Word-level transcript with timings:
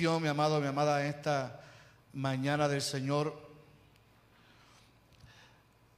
mi 0.00 0.26
amado, 0.26 0.58
mi 0.58 0.66
amada, 0.66 1.06
esta 1.06 1.60
mañana 2.14 2.66
del 2.66 2.80
Señor. 2.80 3.38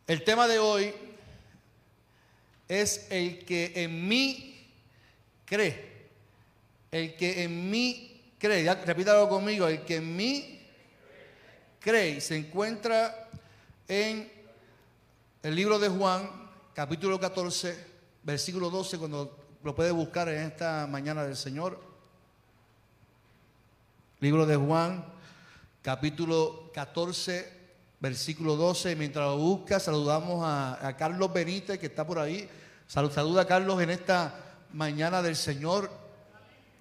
El 0.09 0.25
tema 0.25 0.49
de 0.49 0.59
hoy 0.59 0.93
es 2.67 3.07
el 3.11 3.45
que 3.45 3.73
en 3.77 4.09
mí 4.09 4.67
cree. 5.45 6.09
El 6.91 7.15
que 7.15 7.45
en 7.45 7.71
mí 7.71 8.21
cree. 8.37 8.75
Repítalo 8.85 9.29
conmigo. 9.29 9.69
El 9.69 9.85
que 9.85 9.97
en 9.97 10.17
mí 10.17 10.61
cree. 11.79 12.17
Y 12.17 12.21
se 12.21 12.37
encuentra 12.37 13.29
en 13.87 14.29
el 15.41 15.55
libro 15.55 15.79
de 15.79 15.89
Juan, 15.89 16.29
capítulo 16.75 17.21
14, 17.21 17.77
versículo 18.25 18.71
12, 18.71 18.99
cuando 18.99 19.39
lo 19.63 19.75
puede 19.75 19.93
buscar 19.93 20.29
en 20.31 20.43
esta 20.43 20.89
mañana 20.89 21.23
del 21.23 21.37
Señor. 21.37 21.94
Libro 24.25 24.47
de 24.47 24.57
Juan, 24.57 25.05
capítulo 25.83 26.71
14, 26.73 27.47
versículo 28.01 28.57
12. 28.57 28.97
Mientras 28.97 29.27
lo 29.27 29.37
busca, 29.37 29.79
saludamos 29.79 30.41
a, 30.43 30.97
Carlos 30.97 31.31
Benítez, 31.31 31.79
que 31.79 31.89
está 31.89 32.07
por 32.07 32.19
ahí. 32.19 32.49
Salud, 32.87 33.13
saluda 33.13 33.43
a 33.43 33.47
Carlos 33.47 33.83
en 33.83 33.91
esta 33.91 34.35
mañana 34.73 35.21
del 35.21 35.37
Señor, 35.37 35.91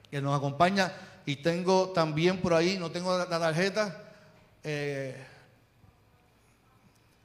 que 0.10 0.22
nos 0.22 0.38
acompaña. 0.38 0.94
Y 1.26 1.36
tengo 1.36 1.90
también 1.90 2.40
por 2.40 2.54
ahí, 2.54 2.78
no 2.78 2.92
tengo 2.92 3.18
la, 3.18 3.26
la 3.26 3.40
tarjeta, 3.42 4.02
eh, 4.64 5.22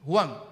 Juan. 0.03 0.48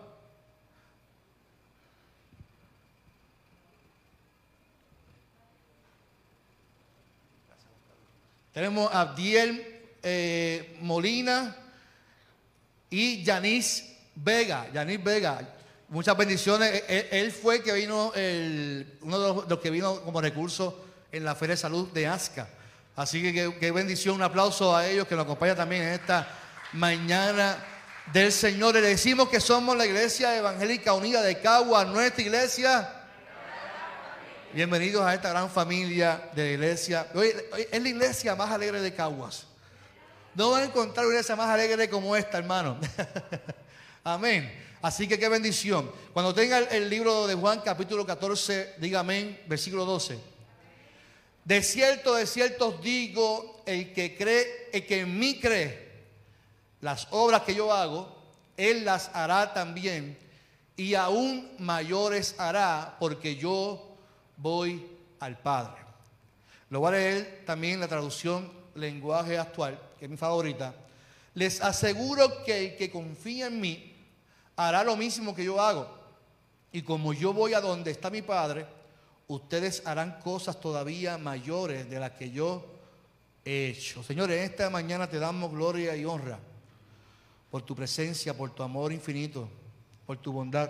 Tenemos 8.58 8.91
a 8.91 9.02
Abdiel 9.02 9.63
eh, 10.02 10.77
Molina 10.81 11.55
y 12.89 13.23
Yanis 13.23 13.83
Vega. 14.16 14.67
Yanis 14.73 15.03
Vega. 15.03 15.47
Muchas 15.89 16.17
bendiciones. 16.17 16.83
Él, 16.88 17.05
él 17.11 17.31
fue 17.31 17.61
que 17.61 17.72
vino, 17.73 18.11
el, 18.16 18.97
uno 19.02 19.19
de 19.19 19.27
los, 19.27 19.47
los 19.47 19.59
que 19.59 19.69
vino 19.69 20.02
como 20.02 20.22
recurso 20.22 20.83
en 21.11 21.23
la 21.23 21.36
Feria 21.36 21.53
de 21.53 21.61
Salud 21.61 21.89
de 21.89 22.08
Asca. 22.08 22.49
Así 22.95 23.22
que 23.22 23.59
qué 23.59 23.69
bendición. 23.69 24.16
Un 24.16 24.23
aplauso 24.23 24.75
a 24.75 24.88
ellos 24.88 25.08
que 25.08 25.14
nos 25.14 25.25
acompañan 25.25 25.55
también 25.55 25.83
en 25.83 25.89
esta 25.89 26.27
mañana 26.73 27.64
del 28.11 28.31
Señor. 28.31 28.73
Le 28.73 28.81
decimos 28.81 29.30
que 29.30 29.39
somos 29.39 29.77
la 29.77 29.86
Iglesia 29.86 30.36
Evangélica 30.36 30.94
Unida 30.94 31.21
de 31.21 31.39
Cagua, 31.39 31.86
nuestra 31.86 32.23
iglesia. 32.23 32.97
Bienvenidos 34.53 35.06
a 35.06 35.14
esta 35.14 35.30
gran 35.30 35.50
familia 35.50 36.30
de 36.34 36.53
iglesia. 36.53 37.06
Hoy, 37.14 37.34
hoy 37.52 37.67
es 37.70 37.81
la 37.81 37.90
iglesia 37.90 38.34
más 38.34 38.50
alegre 38.50 38.80
de 38.80 38.94
Caguas. 38.94 39.45
No 40.33 40.52
van 40.52 40.64
a 40.64 40.66
encontrar 40.67 41.05
una 41.05 41.16
iglesia 41.16 41.36
más 41.36 41.49
alegre 41.49 41.89
como 41.89 42.16
esta, 42.16 42.38
hermano. 42.38 42.77
amén. 44.05 44.49
Así 44.82 45.05
que 45.05 45.20
qué 45.20 45.27
bendición. 45.27 45.92
Cuando 46.14 46.33
tenga 46.33 46.60
el, 46.60 46.67
el 46.70 46.89
libro 46.89 47.27
de 47.27 47.36
Juan, 47.36 47.60
capítulo 47.60 48.05
14, 48.05 48.76
diga 48.77 49.02
amén, 49.02 49.38
versículo 49.48 49.83
12. 49.83 50.17
De 51.44 51.61
cierto, 51.61 52.16
de 52.16 52.26
cierto 52.26 52.70
os 52.70 52.82
digo, 52.82 53.61
el 53.66 53.94
que 53.94 54.16
cree, 54.16 54.70
el 54.71 54.86
que 54.86 55.02
en 55.02 55.20
mí 55.20 55.39
cree, 55.42 56.05
las 56.80 57.10
obras 57.11 57.42
que 57.42 57.54
yo 57.54 57.73
hago, 57.73 58.16
él 58.55 58.86
las 58.86 59.11
hará 59.14 59.54
también, 59.54 60.17
y 60.77 60.94
aún 60.95 61.52
mayores 61.60 62.36
hará, 62.38 62.95
porque 62.98 63.36
yo 63.36 63.86
voy 64.37 64.87
al 65.20 65.37
Padre. 65.39 65.81
Lo 66.70 66.80
voy 66.80 66.89
a 66.89 66.92
leer 66.92 67.43
también 67.45 67.80
la 67.80 67.87
traducción 67.87 68.52
lenguaje 68.75 69.37
actual, 69.37 69.80
que 69.98 70.05
es 70.05 70.11
mi 70.11 70.17
favorita. 70.17 70.73
Les 71.33 71.61
aseguro 71.61 72.43
que 72.43 72.65
el 72.65 72.77
que 72.77 72.92
confía 72.92 73.47
en 73.47 73.59
mí 73.59 73.95
hará 74.55 74.83
lo 74.83 74.95
mismo 74.95 75.36
que 75.36 75.43
yo 75.43 75.61
hago. 75.61 75.87
Y 76.71 76.81
como 76.81 77.14
yo 77.14 77.33
voy 77.33 77.53
a 77.53 77.61
donde 77.61 77.92
está 77.92 78.09
mi 78.09 78.21
Padre, 78.21 78.65
ustedes 79.27 79.86
harán 79.86 80.20
cosas 80.20 80.59
todavía 80.59 81.17
mayores 81.17 81.89
de 81.89 81.99
las 81.99 82.11
que 82.11 82.31
yo 82.31 82.65
he 83.45 83.70
hecho. 83.70 84.03
Señores, 84.03 84.37
en 84.37 84.43
esta 84.43 84.70
mañana 84.70 85.09
te 85.09 85.20
damos 85.20 85.52
gloria 85.52 85.95
y 85.95 86.05
honra 86.05 86.39
por 87.49 87.61
tu 87.61 87.76
presencia, 87.76 88.36
por 88.36 88.52
tu 88.52 88.64
amor 88.64 88.92
infinito, 88.92 89.47
por 90.05 90.17
tu 90.17 90.31
bondad. 90.33 90.70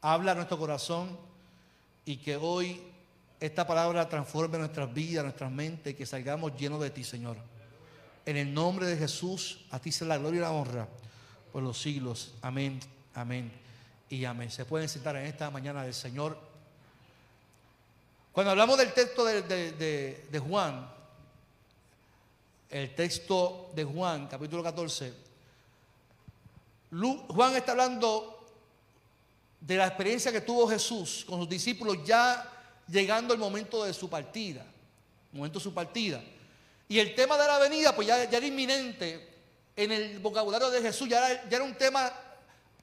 Habla 0.00 0.32
a 0.32 0.34
nuestro 0.34 0.58
corazón 0.58 1.29
y 2.10 2.16
que 2.16 2.34
hoy 2.36 2.82
esta 3.38 3.64
palabra 3.66 4.08
transforme 4.08 4.58
nuestras 4.58 4.92
vidas, 4.92 5.22
nuestras 5.24 5.50
mentes, 5.50 5.94
que 5.94 6.04
salgamos 6.04 6.56
llenos 6.58 6.80
de 6.80 6.90
ti, 6.90 7.04
Señor. 7.04 7.36
En 8.26 8.36
el 8.36 8.52
nombre 8.52 8.86
de 8.86 8.96
Jesús, 8.96 9.60
a 9.70 9.78
ti 9.78 9.92
sea 9.92 10.08
la 10.08 10.18
gloria 10.18 10.38
y 10.38 10.40
la 10.42 10.50
honra 10.50 10.88
por 11.52 11.62
los 11.62 11.80
siglos. 11.80 12.34
Amén, 12.42 12.80
amén 13.14 13.52
y 14.08 14.24
amén. 14.24 14.50
Se 14.50 14.64
pueden 14.64 14.88
sentar 14.88 15.14
en 15.16 15.26
esta 15.26 15.50
mañana 15.50 15.84
del 15.84 15.94
Señor. 15.94 16.36
Cuando 18.32 18.50
hablamos 18.50 18.76
del 18.76 18.92
texto 18.92 19.24
de, 19.24 19.42
de- 19.42 20.38
Juan, 20.40 20.90
el 22.70 22.92
texto 22.96 23.70
de 23.74 23.84
Juan, 23.84 24.26
capítulo 24.26 24.62
14, 24.64 25.14
Lu- 26.90 27.24
Juan 27.28 27.54
está 27.54 27.70
hablando 27.72 28.39
de 29.60 29.76
la 29.76 29.86
experiencia 29.86 30.32
que 30.32 30.40
tuvo 30.40 30.68
Jesús 30.68 31.24
con 31.28 31.40
sus 31.40 31.48
discípulos 31.48 31.98
ya 32.04 32.50
llegando 32.88 33.34
el 33.34 33.40
momento 33.40 33.84
de 33.84 33.92
su 33.92 34.08
partida, 34.08 34.64
momento 35.32 35.58
de 35.58 35.62
su 35.62 35.74
partida. 35.74 36.22
Y 36.88 36.98
el 36.98 37.14
tema 37.14 37.36
de 37.36 37.46
la 37.46 37.58
venida, 37.58 37.94
pues 37.94 38.08
ya, 38.08 38.24
ya 38.28 38.38
era 38.38 38.46
inminente 38.46 39.28
en 39.76 39.92
el 39.92 40.18
vocabulario 40.18 40.70
de 40.70 40.82
Jesús, 40.82 41.08
ya 41.08 41.30
era, 41.30 41.48
ya 41.48 41.56
era 41.56 41.64
un 41.64 41.74
tema 41.74 42.12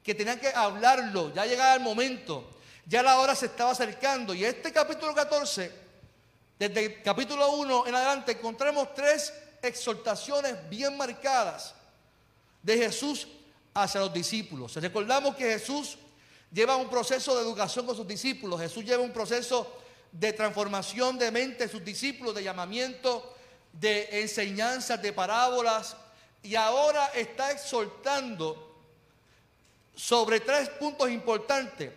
que 0.02 0.14
tenían 0.14 0.40
que 0.40 0.48
hablarlo, 0.48 1.34
ya 1.34 1.44
llegaba 1.44 1.74
el 1.74 1.80
momento, 1.80 2.48
ya 2.86 3.02
la 3.02 3.18
hora 3.18 3.34
se 3.34 3.46
estaba 3.46 3.72
acercando. 3.72 4.32
Y 4.32 4.44
este 4.44 4.72
capítulo 4.72 5.14
14, 5.14 5.70
desde 6.58 6.84
el 6.86 7.02
capítulo 7.02 7.52
1 7.52 7.86
en 7.88 7.94
adelante, 7.94 8.32
encontramos 8.32 8.94
tres 8.94 9.34
exhortaciones 9.60 10.56
bien 10.70 10.96
marcadas 10.96 11.74
de 12.62 12.78
Jesús 12.78 13.28
hacia 13.74 14.00
los 14.00 14.12
discípulos. 14.12 14.74
Recordamos 14.76 15.36
que 15.36 15.44
Jesús 15.44 15.98
lleva 16.52 16.76
un 16.76 16.88
proceso 16.88 17.36
de 17.36 17.42
educación 17.42 17.86
con 17.86 17.96
sus 17.96 18.06
discípulos. 18.06 18.60
Jesús 18.60 18.84
lleva 18.84 19.02
un 19.02 19.12
proceso 19.12 19.78
de 20.12 20.32
transformación 20.32 21.18
de 21.18 21.30
mente 21.30 21.66
de 21.66 21.70
sus 21.70 21.84
discípulos, 21.84 22.34
de 22.34 22.42
llamamiento, 22.42 23.34
de 23.72 24.20
enseñanzas, 24.22 25.00
de 25.00 25.12
parábolas. 25.12 25.96
Y 26.42 26.54
ahora 26.54 27.06
está 27.14 27.50
exhortando 27.52 28.76
sobre 29.94 30.40
tres 30.40 30.68
puntos 30.70 31.10
importantes. 31.10 31.92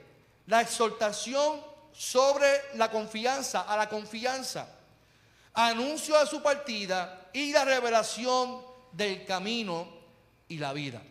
La 0.47 0.61
exhortación 0.61 1.61
sobre 1.93 2.47
la 2.75 2.89
confianza, 2.89 3.61
a 3.61 3.77
la 3.77 3.87
confianza. 3.87 4.67
Anuncio 5.53 6.19
de 6.19 6.25
su 6.25 6.41
partida 6.41 7.29
y 7.33 7.51
la 7.51 7.63
revelación 7.63 8.61
del 8.91 9.25
camino 9.25 9.87
y 10.47 10.57
la 10.57 10.73
vida. 10.73 11.01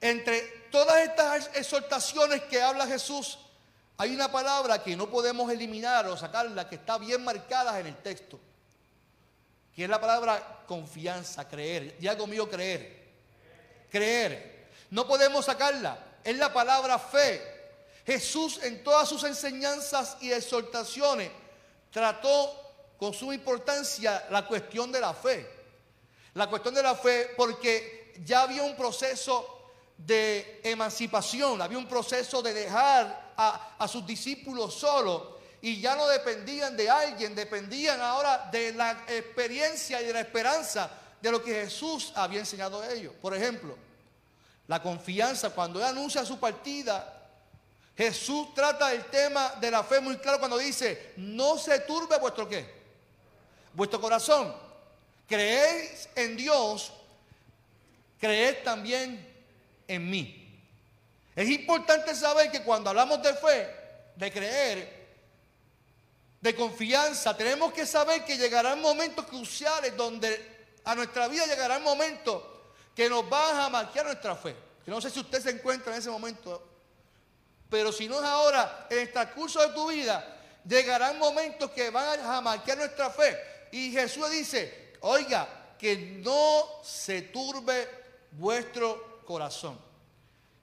Entre 0.00 0.59
todas 0.70 1.02
estas 1.02 1.50
exhortaciones 1.54 2.42
que 2.42 2.60
habla 2.60 2.86
Jesús, 2.86 3.38
hay 3.96 4.14
una 4.14 4.32
palabra 4.32 4.82
que 4.82 4.96
no 4.96 5.10
podemos 5.10 5.50
eliminar 5.52 6.06
o 6.06 6.16
sacarla, 6.16 6.68
que 6.68 6.76
está 6.76 6.96
bien 6.96 7.22
marcada 7.22 7.78
en 7.78 7.86
el 7.86 7.96
texto, 7.96 8.40
que 9.74 9.84
es 9.84 9.90
la 9.90 10.00
palabra 10.00 10.64
confianza, 10.66 11.46
creer. 11.46 11.98
Ya 11.98 12.16
conmigo 12.16 12.48
creer. 12.48 13.08
Creer. 13.90 14.68
No 14.90 15.06
podemos 15.06 15.44
sacarla. 15.44 15.98
Es 16.24 16.36
la 16.38 16.52
palabra 16.52 16.98
fe. 16.98 17.42
Jesús 18.06 18.60
en 18.62 18.82
todas 18.82 19.08
sus 19.08 19.22
enseñanzas 19.24 20.16
y 20.20 20.32
exhortaciones 20.32 21.30
trató 21.90 22.96
con 22.98 23.12
suma 23.12 23.34
importancia 23.34 24.26
la 24.30 24.46
cuestión 24.46 24.90
de 24.92 25.00
la 25.00 25.12
fe. 25.12 25.46
La 26.34 26.48
cuestión 26.48 26.74
de 26.74 26.82
la 26.82 26.94
fe 26.94 27.32
porque 27.36 28.14
ya 28.24 28.42
había 28.42 28.62
un 28.62 28.76
proceso 28.76 29.59
de 30.06 30.60
emancipación, 30.64 31.60
había 31.60 31.78
un 31.78 31.88
proceso 31.88 32.42
de 32.42 32.54
dejar 32.54 33.32
a, 33.36 33.74
a 33.78 33.88
sus 33.88 34.06
discípulos 34.06 34.74
solos 34.74 35.22
y 35.62 35.80
ya 35.80 35.94
no 35.94 36.08
dependían 36.08 36.76
de 36.76 36.88
alguien, 36.88 37.34
dependían 37.34 38.00
ahora 38.00 38.48
de 38.50 38.72
la 38.72 38.92
experiencia 39.08 40.00
y 40.00 40.06
de 40.06 40.12
la 40.12 40.20
esperanza 40.20 40.90
de 41.20 41.30
lo 41.30 41.42
que 41.42 41.52
Jesús 41.52 42.12
había 42.14 42.40
enseñado 42.40 42.80
a 42.80 42.90
ellos. 42.90 43.12
Por 43.20 43.34
ejemplo, 43.34 43.76
la 44.66 44.82
confianza, 44.82 45.50
cuando 45.50 45.78
él 45.80 45.84
anuncia 45.84 46.24
su 46.24 46.38
partida, 46.38 47.20
Jesús 47.96 48.54
trata 48.54 48.92
el 48.92 49.04
tema 49.06 49.56
de 49.60 49.70
la 49.70 49.84
fe 49.84 50.00
muy 50.00 50.16
claro 50.16 50.38
cuando 50.38 50.56
dice, 50.56 51.12
no 51.18 51.58
se 51.58 51.80
turbe 51.80 52.18
vuestro 52.18 52.48
qué, 52.48 52.64
vuestro 53.74 54.00
corazón. 54.00 54.54
Creéis 55.28 56.08
en 56.14 56.36
Dios, 56.36 56.92
creed 58.18 58.62
también 58.64 59.29
en 59.90 60.08
mí. 60.08 60.36
Es 61.34 61.48
importante 61.48 62.14
saber 62.14 62.50
que 62.50 62.62
cuando 62.62 62.90
hablamos 62.90 63.20
de 63.22 63.34
fe, 63.34 63.68
de 64.14 64.32
creer, 64.32 65.00
de 66.40 66.54
confianza, 66.54 67.36
tenemos 67.36 67.72
que 67.72 67.84
saber 67.84 68.24
que 68.24 68.38
llegarán 68.38 68.80
momentos 68.80 69.26
cruciales 69.26 69.96
donde 69.96 70.68
a 70.84 70.94
nuestra 70.94 71.26
vida 71.26 71.44
llegarán 71.46 71.82
momentos 71.82 72.42
que 72.94 73.08
nos 73.08 73.28
van 73.28 73.58
a 73.58 73.68
marcar 73.68 74.04
nuestra 74.06 74.36
fe. 74.36 74.54
No 74.86 75.00
sé 75.00 75.10
si 75.10 75.18
usted 75.18 75.42
se 75.42 75.50
encuentra 75.50 75.92
en 75.92 75.98
ese 75.98 76.10
momento, 76.10 76.66
pero 77.68 77.90
si 77.90 78.08
no 78.08 78.20
es 78.20 78.24
ahora, 78.24 78.86
en 78.90 79.00
el 79.00 79.12
transcurso 79.12 79.60
de 79.60 79.74
tu 79.74 79.88
vida, 79.88 80.36
llegarán 80.64 81.18
momentos 81.18 81.70
que 81.72 81.90
van 81.90 82.20
a 82.20 82.40
marcar 82.40 82.78
nuestra 82.78 83.10
fe. 83.10 83.36
Y 83.72 83.90
Jesús 83.90 84.30
dice, 84.30 84.92
oiga, 85.00 85.74
que 85.78 85.96
no 85.96 86.80
se 86.84 87.22
turbe 87.22 87.88
vuestro 88.32 89.09
corazón. 89.30 89.78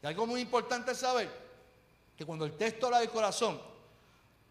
Y 0.04 0.08
algo 0.08 0.28
muy 0.28 0.42
importante 0.42 0.94
saber 0.94 1.30
que 2.18 2.26
cuando 2.26 2.44
el 2.44 2.58
texto 2.58 2.88
habla 2.88 3.00
del 3.00 3.10
corazón, 3.10 3.62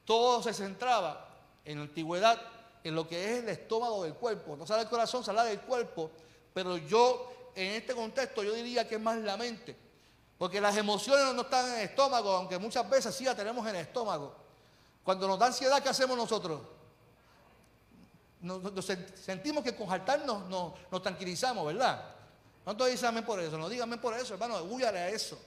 todo 0.07 0.43
se 0.43 0.55
centraba 0.55 1.29
en 1.67 1.79
la 1.79 1.85
antigüedad 1.85 2.41
en 2.83 2.95
lo 2.95 3.07
que 3.07 3.23
es 3.23 3.43
el 3.43 3.49
estómago 3.51 4.05
del 4.05 4.15
cuerpo. 4.15 4.57
No 4.57 4.67
sale 4.67 4.81
del 4.81 4.89
corazón, 4.89 5.23
sale 5.23 5.43
del 5.43 5.61
cuerpo, 5.61 6.11
pero 6.55 6.79
yo 6.79 7.51
en 7.55 7.73
este 7.73 7.95
contexto 7.95 8.43
yo 8.43 8.55
diría 8.55 8.89
que 8.89 8.95
es 8.95 9.01
más 9.01 9.19
la 9.19 9.37
mente. 9.37 9.77
Porque 10.39 10.61
las 10.61 10.77
emociones 10.77 11.35
no 11.35 11.43
están 11.43 11.67
en 11.67 11.75
el 11.75 11.81
estómago, 11.81 12.31
aunque 12.31 12.59
muchas 12.59 12.89
veces 12.89 13.15
sí 13.15 13.25
las 13.25 13.37
tenemos 13.37 13.67
en 13.69 13.75
el 13.75 13.83
estómago. 13.83 14.35
Cuando 15.05 15.29
nos 15.29 15.39
da 15.39 15.47
ansiedad, 15.47 15.83
¿qué 15.83 15.91
hacemos 15.91 16.17
nosotros? 16.17 16.61
Nos, 18.41 18.87
sentimos 19.15 19.63
que 19.63 19.75
con 19.75 19.89
jaltarnos 19.89 20.49
nos, 20.49 21.03
tranquilizamos, 21.03 21.67
¿verdad? 21.67 22.16
¿Cuántos 22.67 22.91
dicen 22.91 23.11
amén 23.11 23.25
por 23.25 23.39
eso? 23.39 23.57
No 23.57 23.69
díganme 23.69 23.97
por 23.97 24.13
eso, 24.19 24.35
hermano, 24.35 24.61
huyale 24.65 24.99
a 24.99 25.09
eso. 25.09 25.41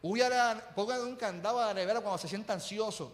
Huyale 0.00 0.34
a, 0.34 0.74
pongan 0.74 1.02
un 1.02 1.16
candado 1.16 1.60
a 1.60 1.66
la 1.66 1.74
nevera 1.74 2.00
cuando 2.00 2.16
se 2.16 2.28
sienta 2.28 2.54
ansioso. 2.54 3.12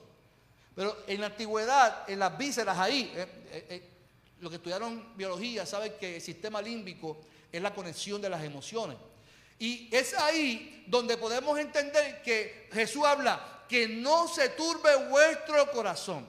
Pero 0.73 0.97
en 1.09 1.23
la 1.23 1.27
antigüedad, 1.27 2.09
en 2.09 2.21
las 2.21 2.39
vísceras 2.39 2.79
ahí, 2.79 3.13
eh, 3.17 3.27
eh, 3.51 3.67
eh, 3.69 3.91
los 4.39 4.51
que 4.51 4.59
estudiaron 4.59 5.17
biología 5.17 5.67
saben 5.67 5.95
que 5.99 6.15
el 6.15 6.23
sistema 6.23 6.63
límbico 6.63 7.19
es 7.51 7.61
la 7.61 7.75
conexión 7.75 8.23
de 8.23 8.31
las 8.31 8.45
emociones. 8.45 8.97
Y 9.59 9.89
es 9.91 10.17
ahí 10.17 10.85
donde 10.87 11.17
podemos 11.17 11.59
entender 11.59 12.23
que 12.23 12.69
Jesús 12.73 13.05
habla 13.05 13.65
que 13.69 13.89
no 13.89 14.29
se 14.29 14.51
turbe 14.51 15.09
vuestro 15.09 15.69
corazón. 15.73 16.25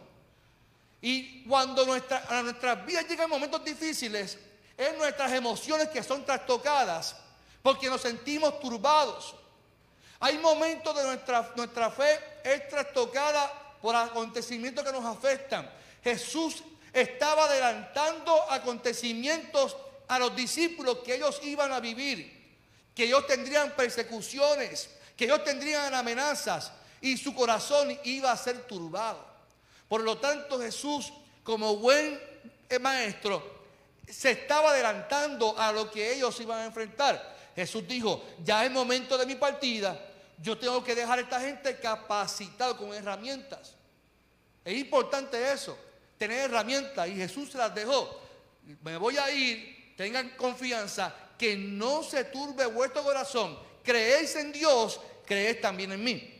Y 0.99 1.43
cuando 1.43 1.85
nuestra, 1.85 2.25
a 2.27 2.41
nuestras 2.41 2.83
vidas 2.87 3.07
llegan 3.07 3.29
momentos 3.29 3.63
difíciles, 3.63 4.39
es 4.77 4.95
nuestras 4.97 5.33
emociones 5.33 5.89
que 5.89 6.03
son 6.03 6.23
trastocadas, 6.23 7.15
porque 7.63 7.89
nos 7.89 8.01
sentimos 8.01 8.59
turbados. 8.59 9.35
Hay 10.19 10.37
momentos 10.37 10.95
de 10.95 11.03
nuestra, 11.03 11.51
nuestra 11.55 11.89
fe 11.89 12.19
es 12.43 12.69
trastocada 12.69 13.51
por 13.81 13.95
acontecimientos 13.95 14.85
que 14.85 14.91
nos 14.91 15.03
afectan. 15.03 15.69
Jesús 16.03 16.63
estaba 16.93 17.45
adelantando 17.45 18.49
acontecimientos 18.51 19.75
a 20.07 20.19
los 20.19 20.35
discípulos 20.35 20.99
que 20.99 21.15
ellos 21.15 21.39
iban 21.43 21.71
a 21.73 21.79
vivir, 21.79 22.55
que 22.95 23.05
ellos 23.05 23.27
tendrían 23.27 23.71
persecuciones, 23.71 24.89
que 25.15 25.25
ellos 25.25 25.43
tendrían 25.43 25.93
amenazas, 25.93 26.71
y 27.01 27.17
su 27.17 27.33
corazón 27.35 27.97
iba 28.03 28.31
a 28.31 28.37
ser 28.37 28.65
turbado. 28.67 29.23
Por 29.87 30.01
lo 30.01 30.17
tanto, 30.17 30.59
Jesús, 30.59 31.11
como 31.43 31.77
buen 31.77 32.19
maestro, 32.81 33.56
se 34.07 34.31
estaba 34.31 34.71
adelantando 34.71 35.57
a 35.57 35.71
lo 35.71 35.91
que 35.91 36.13
ellos 36.13 36.39
iban 36.39 36.59
a 36.59 36.65
enfrentar. 36.65 37.35
Jesús 37.55 37.87
dijo, 37.87 38.23
ya 38.43 38.63
es 38.65 38.71
momento 38.71 39.17
de 39.17 39.25
mi 39.25 39.35
partida, 39.35 39.99
yo 40.41 40.57
tengo 40.57 40.83
que 40.83 40.95
dejar 40.95 41.19
a 41.19 41.21
esta 41.21 41.41
gente 41.41 41.77
capacitado 41.79 42.77
con 42.77 42.93
herramientas. 42.93 43.73
Es 44.63 44.77
importante 44.77 45.51
eso, 45.51 45.77
tener 46.17 46.41
herramientas 46.41 47.07
y 47.07 47.15
Jesús 47.15 47.53
las 47.55 47.73
dejó. 47.73 48.21
Me 48.83 48.97
voy 48.97 49.17
a 49.17 49.31
ir, 49.31 49.95
tengan 49.97 50.29
confianza, 50.31 51.13
que 51.37 51.55
no 51.55 52.03
se 52.03 52.25
turbe 52.25 52.65
vuestro 52.65 53.03
corazón. 53.03 53.57
Creéis 53.83 54.35
en 54.35 54.51
Dios, 54.51 54.99
creéis 55.25 55.61
también 55.61 55.91
en 55.91 56.03
mí. 56.03 56.33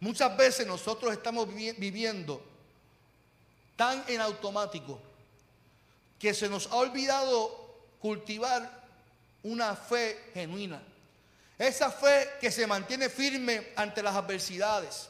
Muchas 0.00 0.36
veces 0.36 0.66
nosotros 0.66 1.12
estamos 1.12 1.48
viviendo 1.52 2.42
tan 3.76 4.04
en 4.06 4.20
automático 4.20 5.00
que 6.18 6.34
se 6.34 6.48
nos 6.48 6.66
ha 6.68 6.76
olvidado 6.76 7.64
cultivar 8.00 8.70
una 9.42 9.74
fe 9.76 10.30
genuina. 10.34 10.82
Esa 11.58 11.90
fe 11.90 12.30
que 12.40 12.50
se 12.50 12.66
mantiene 12.66 13.08
firme 13.08 13.72
ante 13.76 14.02
las 14.02 14.14
adversidades. 14.14 15.08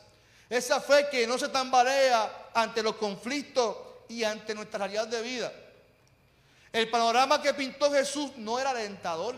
Esa 0.51 0.81
fe 0.81 1.09
que 1.11 1.27
no 1.27 1.39
se 1.39 1.49
tambalea 1.49 2.51
ante 2.55 2.83
los 2.83 2.97
conflictos 2.97 3.77
y 4.09 4.25
ante 4.25 4.55
nuestra 4.55 4.79
realidad 4.79 5.09
de 5.09 5.23
vida. 5.23 5.53
El 6.73 6.91
panorama 6.91 7.41
que 7.41 7.55
pintó 7.55 7.91
Jesús 7.91 8.33
no 8.37 8.59
era 8.59 8.71
alentador. 8.71 9.37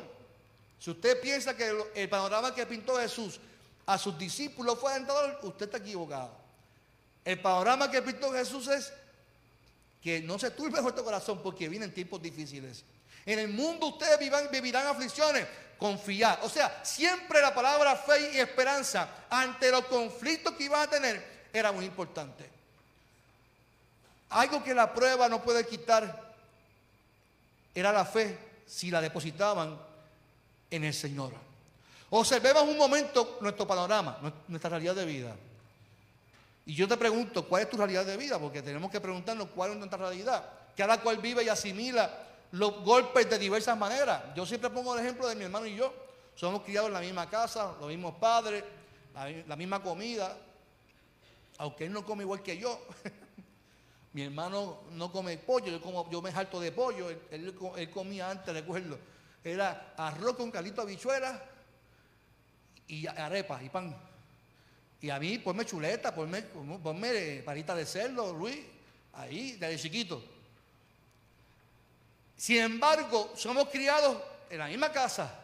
Si 0.79 0.91
usted 0.91 1.21
piensa 1.21 1.57
que 1.57 1.73
el 1.95 2.09
panorama 2.09 2.55
que 2.55 2.67
pintó 2.67 2.97
Jesús 2.97 3.39
a 3.85 3.99
sus 3.99 4.19
discípulos 4.19 4.79
fue 4.79 4.93
alentador, 4.93 5.39
usted 5.43 5.67
está 5.67 5.79
equivocado. 5.79 6.31
El 7.25 7.41
panorama 7.41 7.91
que 7.91 8.03
pintó 8.03 8.33
Jesús 8.33 8.69
es 8.69 8.93
que 10.07 10.23
no 10.23 10.39
se 10.39 10.53
turbe 10.53 10.81
vuestro 10.81 11.03
corazón 11.03 11.41
porque 11.43 11.69
vienen 11.69 11.93
tiempos 11.93 12.23
difíciles. 12.23 12.85
En 13.27 13.41
el 13.41 13.49
mundo 13.49 13.89
ustedes 13.89 14.17
vivirán 14.53 14.87
aflicciones. 14.87 15.45
Confiar. 15.77 16.39
O 16.45 16.49
sea, 16.49 16.81
siempre 16.85 17.43
la 17.43 17.53
palabra 17.53 17.97
fe 17.97 18.35
y 18.35 18.39
esperanza 18.39 19.27
ante 19.29 19.69
los 19.69 19.85
conflictos 19.87 20.55
que 20.55 20.63
iban 20.63 20.83
a 20.83 20.87
tener 20.89 21.49
era 21.53 21.73
muy 21.73 21.87
importante. 21.87 22.49
Algo 24.31 24.63
que 24.63 24.73
la 24.73 24.95
prueba 24.95 25.29
no 25.29 25.43
puede 25.43 25.67
quitar 25.67 26.33
era 27.75 27.91
la 27.91 28.05
fe 28.05 28.39
si 28.65 28.93
la 28.93 29.01
depositaban 29.01 29.77
en 30.71 30.85
el 30.85 30.95
Señor. 30.95 31.33
Observemos 32.11 32.63
un 32.63 32.79
momento 32.79 33.39
nuestro 33.41 33.67
panorama, 33.67 34.21
nuestra 34.47 34.71
realidad 34.71 34.95
de 34.95 35.05
vida. 35.05 35.35
Y 36.67 36.75
yo 36.75 36.89
te 36.89 36.97
pregunto, 36.97 37.47
¿cuál 37.47 37.63
es 37.63 37.71
tu 37.71 37.77
realidad 37.77 38.05
de 38.05 38.17
vida? 38.17 38.41
Porque 38.41 38.61
tenemos 38.61 38.91
que 38.91 39.01
preguntarnos 39.01 39.49
cuál 39.55 39.71
es 39.71 39.77
nuestra 39.77 39.99
realidad. 39.99 40.45
Cada 40.77 41.01
cual 41.01 41.19
vive 41.19 41.45
y 41.45 41.49
asimila 41.49 42.27
los 42.51 42.85
golpes 42.85 43.31
de 43.31 43.39
diversas 43.39 43.79
maneras. 43.79 44.21
Yo 44.35 44.45
siempre 44.45 44.69
pongo 44.71 44.95
el 44.95 45.01
ejemplo 45.01 45.29
de 45.29 45.37
mi 45.37 45.45
hermano 45.45 45.67
y 45.67 45.77
yo. 45.77 45.95
Somos 46.35 46.63
criados 46.63 46.89
en 46.89 46.95
la 46.95 47.01
misma 47.01 47.31
casa, 47.31 47.77
los 47.79 47.89
mismos 47.89 48.17
padres, 48.17 48.65
la, 49.47 49.55
misma 49.55 49.81
comida. 49.81 50.37
Aunque 51.59 51.85
él 51.87 51.93
no 51.93 52.05
come 52.05 52.25
igual 52.25 52.43
que 52.43 52.59
yo. 52.59 52.85
mi 54.13 54.23
hermano 54.23 54.81
no 54.91 55.13
come 55.13 55.39
pollo, 55.39 55.69
yo, 55.69 55.81
como, 55.81 56.11
yo 56.11 56.21
me 56.21 56.33
jalto 56.33 56.59
de 56.59 56.73
pollo. 56.73 57.11
Él, 57.31 57.55
comía 57.95 58.29
antes, 58.29 58.53
recuerdo. 58.53 58.99
Era 59.45 59.95
arroz 59.97 60.35
con 60.35 60.51
calito 60.51 60.83
habichuelas 60.83 61.41
y 62.89 63.07
arepas 63.07 63.63
y 63.63 63.69
pan. 63.69 63.97
Y 65.01 65.11
a 65.11 65.19
mí, 65.19 65.39
ponme 65.39 65.67
chuleta, 65.67 66.15
ponme, 66.15 66.43
ponme 66.43 67.43
parita 67.45 67.75
de 67.75 67.85
cerdo, 67.85 68.33
Luis, 68.33 68.59
ahí, 69.13 69.53
desde 69.53 69.79
chiquito. 69.79 70.23
Sin 72.37 72.59
embargo, 72.59 73.33
somos 73.37 73.69
criados 73.69 74.23
en 74.51 74.59
la 74.59 74.67
misma 74.69 74.93
casa, 74.93 75.43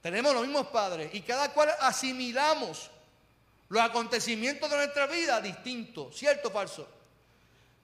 tenemos 0.00 0.32
los 0.32 0.42
mismos 0.42 0.68
padres 0.68 1.10
y 1.12 1.20
cada 1.20 1.52
cual 1.52 1.70
asimilamos 1.80 2.90
los 3.68 3.82
acontecimientos 3.82 4.70
de 4.70 4.76
nuestra 4.76 5.06
vida 5.06 5.40
distintos, 5.40 6.16
¿cierto 6.16 6.48
o 6.48 6.50
falso? 6.50 6.88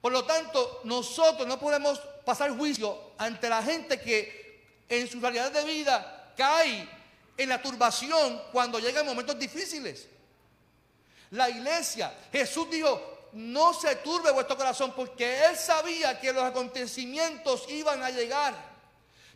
Por 0.01 0.11
lo 0.11 0.25
tanto, 0.25 0.81
nosotros 0.83 1.47
no 1.47 1.59
podemos 1.59 1.99
pasar 2.25 2.51
juicio 2.51 3.11
ante 3.17 3.49
la 3.49 3.61
gente 3.61 3.99
que 3.99 4.63
en 4.89 5.07
su 5.07 5.19
realidad 5.19 5.51
de 5.51 5.63
vida 5.65 6.33
cae 6.35 6.87
en 7.37 7.49
la 7.49 7.61
turbación 7.61 8.41
cuando 8.51 8.79
llegan 8.79 9.05
momentos 9.05 9.37
difíciles. 9.37 10.07
La 11.31 11.49
iglesia, 11.49 12.13
Jesús 12.31 12.69
dijo, 12.69 13.17
no 13.33 13.73
se 13.73 13.95
turbe 13.97 14.31
vuestro 14.31 14.57
corazón 14.57 14.93
porque 14.95 15.45
Él 15.45 15.55
sabía 15.57 16.19
que 16.19 16.31
los 16.33 16.43
acontecimientos 16.43 17.65
iban 17.69 18.01
a 18.03 18.09
llegar. 18.09 18.55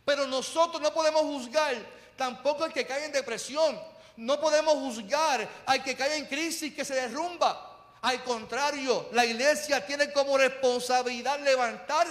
Pero 0.04 0.26
nosotros 0.26 0.80
no 0.80 0.92
podemos 0.92 1.22
juzgar 1.22 1.76
tampoco 2.16 2.64
al 2.64 2.72
que 2.72 2.86
cae 2.86 3.04
en 3.04 3.12
depresión. 3.12 3.80
No 4.16 4.40
podemos 4.40 4.74
juzgar 4.74 5.48
al 5.66 5.82
que 5.82 5.96
cae 5.96 6.16
en 6.16 6.26
crisis, 6.26 6.74
que 6.74 6.84
se 6.84 6.94
derrumba. 6.94 7.68
Al 8.02 8.22
contrario, 8.24 9.08
la 9.12 9.24
iglesia 9.24 9.86
tiene 9.86 10.12
como 10.12 10.36
responsabilidad 10.36 11.38
levantar 11.40 12.06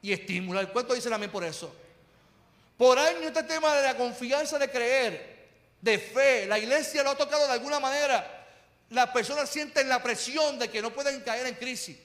y 0.00 0.12
estimular. 0.12 0.72
¿Cuánto 0.72 0.94
dicen 0.94 1.12
amén 1.12 1.30
por 1.30 1.44
eso? 1.44 1.74
Por 2.78 2.98
años 2.98 3.22
este 3.22 3.42
tema 3.42 3.74
de 3.74 3.82
la 3.82 3.96
confianza 3.96 4.58
de 4.58 4.70
creer 4.70 5.48
de 5.80 5.98
fe. 5.98 6.46
La 6.46 6.58
iglesia 6.58 7.02
lo 7.02 7.10
ha 7.10 7.16
tocado 7.16 7.46
de 7.46 7.52
alguna 7.52 7.80
manera. 7.80 8.41
Las 8.92 9.08
personas 9.08 9.48
sienten 9.48 9.88
la 9.88 10.02
presión 10.02 10.58
de 10.58 10.70
que 10.70 10.82
no 10.82 10.92
pueden 10.92 11.22
caer 11.22 11.46
en 11.46 11.54
crisis. 11.54 11.96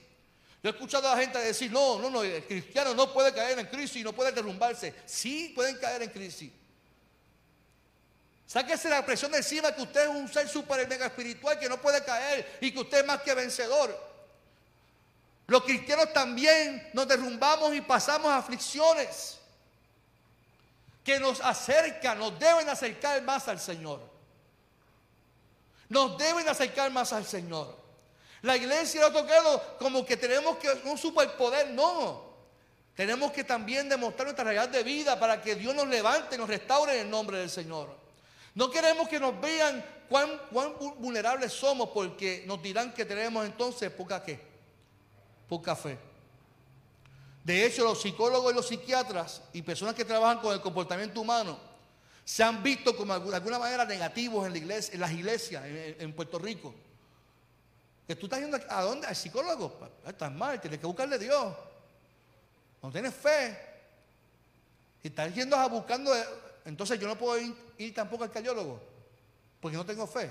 Yo 0.62 0.70
he 0.70 0.72
escuchado 0.72 1.06
a 1.08 1.14
la 1.14 1.20
gente 1.20 1.38
decir, 1.38 1.70
no, 1.70 1.98
no, 1.98 2.08
no, 2.08 2.22
el 2.22 2.44
cristiano 2.44 2.94
no 2.94 3.12
puede 3.12 3.32
caer 3.32 3.58
en 3.58 3.66
crisis 3.66 3.96
y 3.96 4.04
no 4.04 4.14
puede 4.14 4.32
derrumbarse. 4.32 4.94
Sí, 5.04 5.52
pueden 5.54 5.76
caer 5.76 6.02
en 6.02 6.10
crisis. 6.10 6.50
Sáquese 8.46 8.88
la 8.88 9.04
presión 9.04 9.30
de 9.30 9.38
encima 9.38 9.74
que 9.74 9.82
usted 9.82 10.04
es 10.04 10.08
un 10.08 10.26
ser 10.26 10.48
super 10.48 10.88
mega 10.88 11.06
espiritual 11.06 11.58
que 11.58 11.68
no 11.68 11.78
puede 11.78 12.02
caer 12.02 12.58
y 12.62 12.72
que 12.72 12.80
usted 12.80 13.00
es 13.00 13.06
más 13.06 13.20
que 13.20 13.34
vencedor. 13.34 14.08
Los 15.46 15.62
cristianos 15.64 16.12
también 16.14 16.88
nos 16.94 17.06
derrumbamos 17.06 17.74
y 17.74 17.82
pasamos 17.82 18.32
aflicciones 18.32 19.38
que 21.04 21.20
nos 21.20 21.42
acercan, 21.42 22.18
nos 22.18 22.38
deben 22.38 22.66
acercar 22.70 23.20
más 23.22 23.46
al 23.48 23.60
Señor. 23.60 24.17
Nos 25.88 26.18
deben 26.18 26.48
acercar 26.48 26.90
más 26.90 27.12
al 27.12 27.24
Señor. 27.24 27.76
La 28.42 28.56
iglesia 28.56 29.06
ha 29.06 29.12
tocado 29.12 29.76
como 29.78 30.04
que 30.04 30.16
tenemos 30.16 30.58
que 30.58 30.70
un 30.84 30.98
superpoder, 30.98 31.70
no. 31.70 32.28
Tenemos 32.94 33.32
que 33.32 33.44
también 33.44 33.88
demostrar 33.88 34.26
nuestra 34.26 34.44
realidad 34.44 34.68
de 34.68 34.82
vida 34.82 35.18
para 35.18 35.40
que 35.40 35.54
Dios 35.54 35.74
nos 35.74 35.88
levante, 35.88 36.36
nos 36.36 36.48
restaure 36.48 36.94
en 36.94 37.06
el 37.06 37.10
nombre 37.10 37.38
del 37.38 37.50
Señor. 37.50 37.88
No 38.54 38.70
queremos 38.70 39.08
que 39.08 39.20
nos 39.20 39.40
vean 39.40 39.84
cuán, 40.08 40.28
cuán 40.50 40.74
vulnerables 40.98 41.52
somos 41.52 41.90
porque 41.90 42.44
nos 42.46 42.60
dirán 42.62 42.92
que 42.92 43.04
tenemos 43.04 43.46
entonces 43.46 43.90
poca 43.90 44.22
qué, 44.22 44.40
poca 45.48 45.76
fe. 45.76 45.98
De 47.44 47.64
hecho, 47.64 47.84
los 47.84 48.02
psicólogos 48.02 48.52
y 48.52 48.56
los 48.56 48.66
psiquiatras 48.66 49.42
y 49.52 49.62
personas 49.62 49.94
que 49.94 50.04
trabajan 50.04 50.40
con 50.40 50.52
el 50.52 50.60
comportamiento 50.60 51.20
humano 51.20 51.67
se 52.28 52.44
han 52.44 52.62
visto 52.62 52.94
como 52.94 53.18
de 53.18 53.36
alguna 53.36 53.58
manera 53.58 53.86
negativos 53.86 54.46
en, 54.46 54.52
la 54.52 54.58
iglesia, 54.58 54.92
en 54.92 55.00
las 55.00 55.12
iglesias 55.12 55.64
en, 55.66 56.12
Puerto 56.12 56.38
Rico. 56.38 56.74
Que 58.06 58.16
tú 58.16 58.26
estás 58.26 58.40
yendo 58.40 58.58
a 58.68 58.82
dónde? 58.82 59.06
Al 59.06 59.16
psicólogo. 59.16 59.80
Estás 60.06 60.30
mal, 60.30 60.60
tienes 60.60 60.78
que 60.78 60.84
buscarle 60.84 61.14
a 61.14 61.18
Dios. 61.18 61.56
No 62.82 62.92
tienes 62.92 63.14
fe. 63.14 63.58
Y 65.02 65.08
estás 65.08 65.34
yendo 65.34 65.56
a 65.56 65.68
buscando 65.68 66.12
entonces 66.66 67.00
yo 67.00 67.08
no 67.08 67.16
puedo 67.16 67.40
ir, 67.78 67.94
tampoco 67.94 68.24
al 68.24 68.30
cardiólogo, 68.30 68.78
porque 69.58 69.78
no 69.78 69.86
tengo 69.86 70.06
fe. 70.06 70.30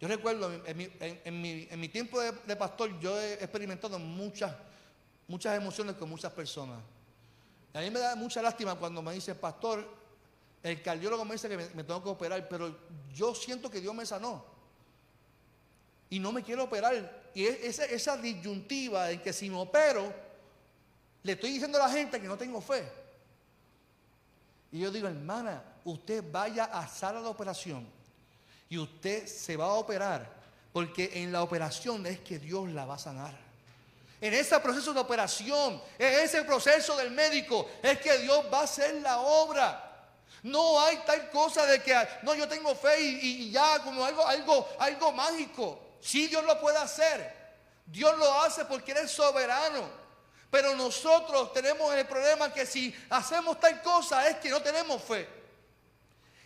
Yo 0.00 0.08
recuerdo, 0.08 0.50
en 0.66 1.80
mi, 1.80 1.88
tiempo 1.88 2.20
de, 2.20 2.56
pastor, 2.56 2.98
yo 2.98 3.16
he 3.16 3.34
experimentado 3.34 3.96
muchas, 4.00 4.52
muchas 5.28 5.56
emociones 5.56 5.94
con 5.94 6.10
muchas 6.10 6.32
personas. 6.32 6.80
a 7.74 7.78
mí 7.78 7.90
me 7.92 8.00
da 8.00 8.16
mucha 8.16 8.42
lástima 8.42 8.74
cuando 8.74 9.00
me 9.02 9.12
dice, 9.12 9.36
pastor, 9.36 9.99
el 10.62 10.82
cardiólogo 10.82 11.24
me 11.24 11.34
dice 11.34 11.48
que 11.48 11.56
me, 11.56 11.84
tengo 11.84 12.02
que 12.02 12.08
operar, 12.08 12.48
pero 12.48 12.76
yo 13.14 13.34
siento 13.34 13.70
que 13.70 13.80
Dios 13.80 13.94
me 13.94 14.04
sanó. 14.04 14.44
Y 16.10 16.18
no 16.18 16.32
me 16.32 16.42
quiero 16.42 16.64
operar. 16.64 17.30
Y 17.34 17.46
esa, 17.46 17.84
esa 17.84 18.16
disyuntiva 18.16 19.10
en 19.10 19.20
que 19.22 19.32
si 19.32 19.48
me 19.48 19.56
opero, 19.56 20.12
le 21.22 21.32
estoy 21.32 21.52
diciendo 21.52 21.78
a 21.78 21.86
la 21.86 21.92
gente 21.92 22.20
que 22.20 22.26
no 22.26 22.36
tengo 22.36 22.60
fe. 22.60 22.90
Y 24.72 24.80
yo 24.80 24.90
digo, 24.90 25.08
hermana, 25.08 25.62
usted 25.84 26.24
vaya 26.30 26.64
a 26.64 26.86
sala 26.86 27.20
de 27.20 27.26
operación 27.26 27.86
y 28.68 28.78
usted 28.78 29.26
se 29.26 29.56
va 29.56 29.66
a 29.66 29.74
operar, 29.74 30.30
porque 30.72 31.10
en 31.14 31.32
la 31.32 31.42
operación 31.42 32.06
es 32.06 32.20
que 32.20 32.38
Dios 32.38 32.70
la 32.70 32.84
va 32.84 32.94
a 32.94 32.98
sanar. 32.98 33.36
En 34.20 34.34
ese 34.34 34.58
proceso 34.60 34.92
de 34.92 35.00
operación, 35.00 35.82
en 35.98 36.20
ese 36.20 36.44
proceso 36.44 36.96
del 36.96 37.10
médico, 37.10 37.68
es 37.82 37.98
que 37.98 38.18
Dios 38.18 38.44
va 38.52 38.60
a 38.60 38.64
hacer 38.64 38.96
la 38.96 39.20
obra. 39.20 39.89
No 40.42 40.80
hay 40.80 40.96
tal 40.98 41.30
cosa 41.30 41.66
de 41.66 41.82
que, 41.82 41.94
no, 42.22 42.34
yo 42.34 42.48
tengo 42.48 42.74
fe 42.74 43.00
y, 43.00 43.50
ya 43.50 43.80
como 43.80 44.04
algo, 44.04 44.26
algo, 44.26 44.68
algo 44.78 45.12
mágico. 45.12 45.96
Sí, 46.00 46.28
Dios 46.28 46.44
lo 46.44 46.58
puede 46.60 46.78
hacer. 46.78 47.38
Dios 47.86 48.16
lo 48.18 48.42
hace 48.42 48.64
porque 48.64 48.92
Él 48.92 48.98
es 48.98 49.10
soberano. 49.10 50.00
Pero 50.50 50.74
nosotros 50.74 51.52
tenemos 51.52 51.94
el 51.94 52.06
problema 52.06 52.52
que 52.52 52.66
si 52.66 52.94
hacemos 53.10 53.60
tal 53.60 53.80
cosa 53.82 54.28
es 54.28 54.36
que 54.36 54.48
no 54.48 54.60
tenemos 54.62 55.02
fe. 55.02 55.28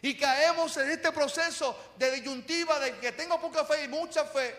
Y 0.02 0.16
caemos 0.16 0.76
en 0.76 0.90
este 0.90 1.12
proceso 1.12 1.94
de 1.96 2.10
disyuntiva 2.10 2.78
de 2.80 2.98
que 2.98 3.12
tengo 3.12 3.40
poca 3.40 3.64
fe 3.64 3.84
y 3.84 3.88
mucha 3.88 4.24
fe. 4.24 4.54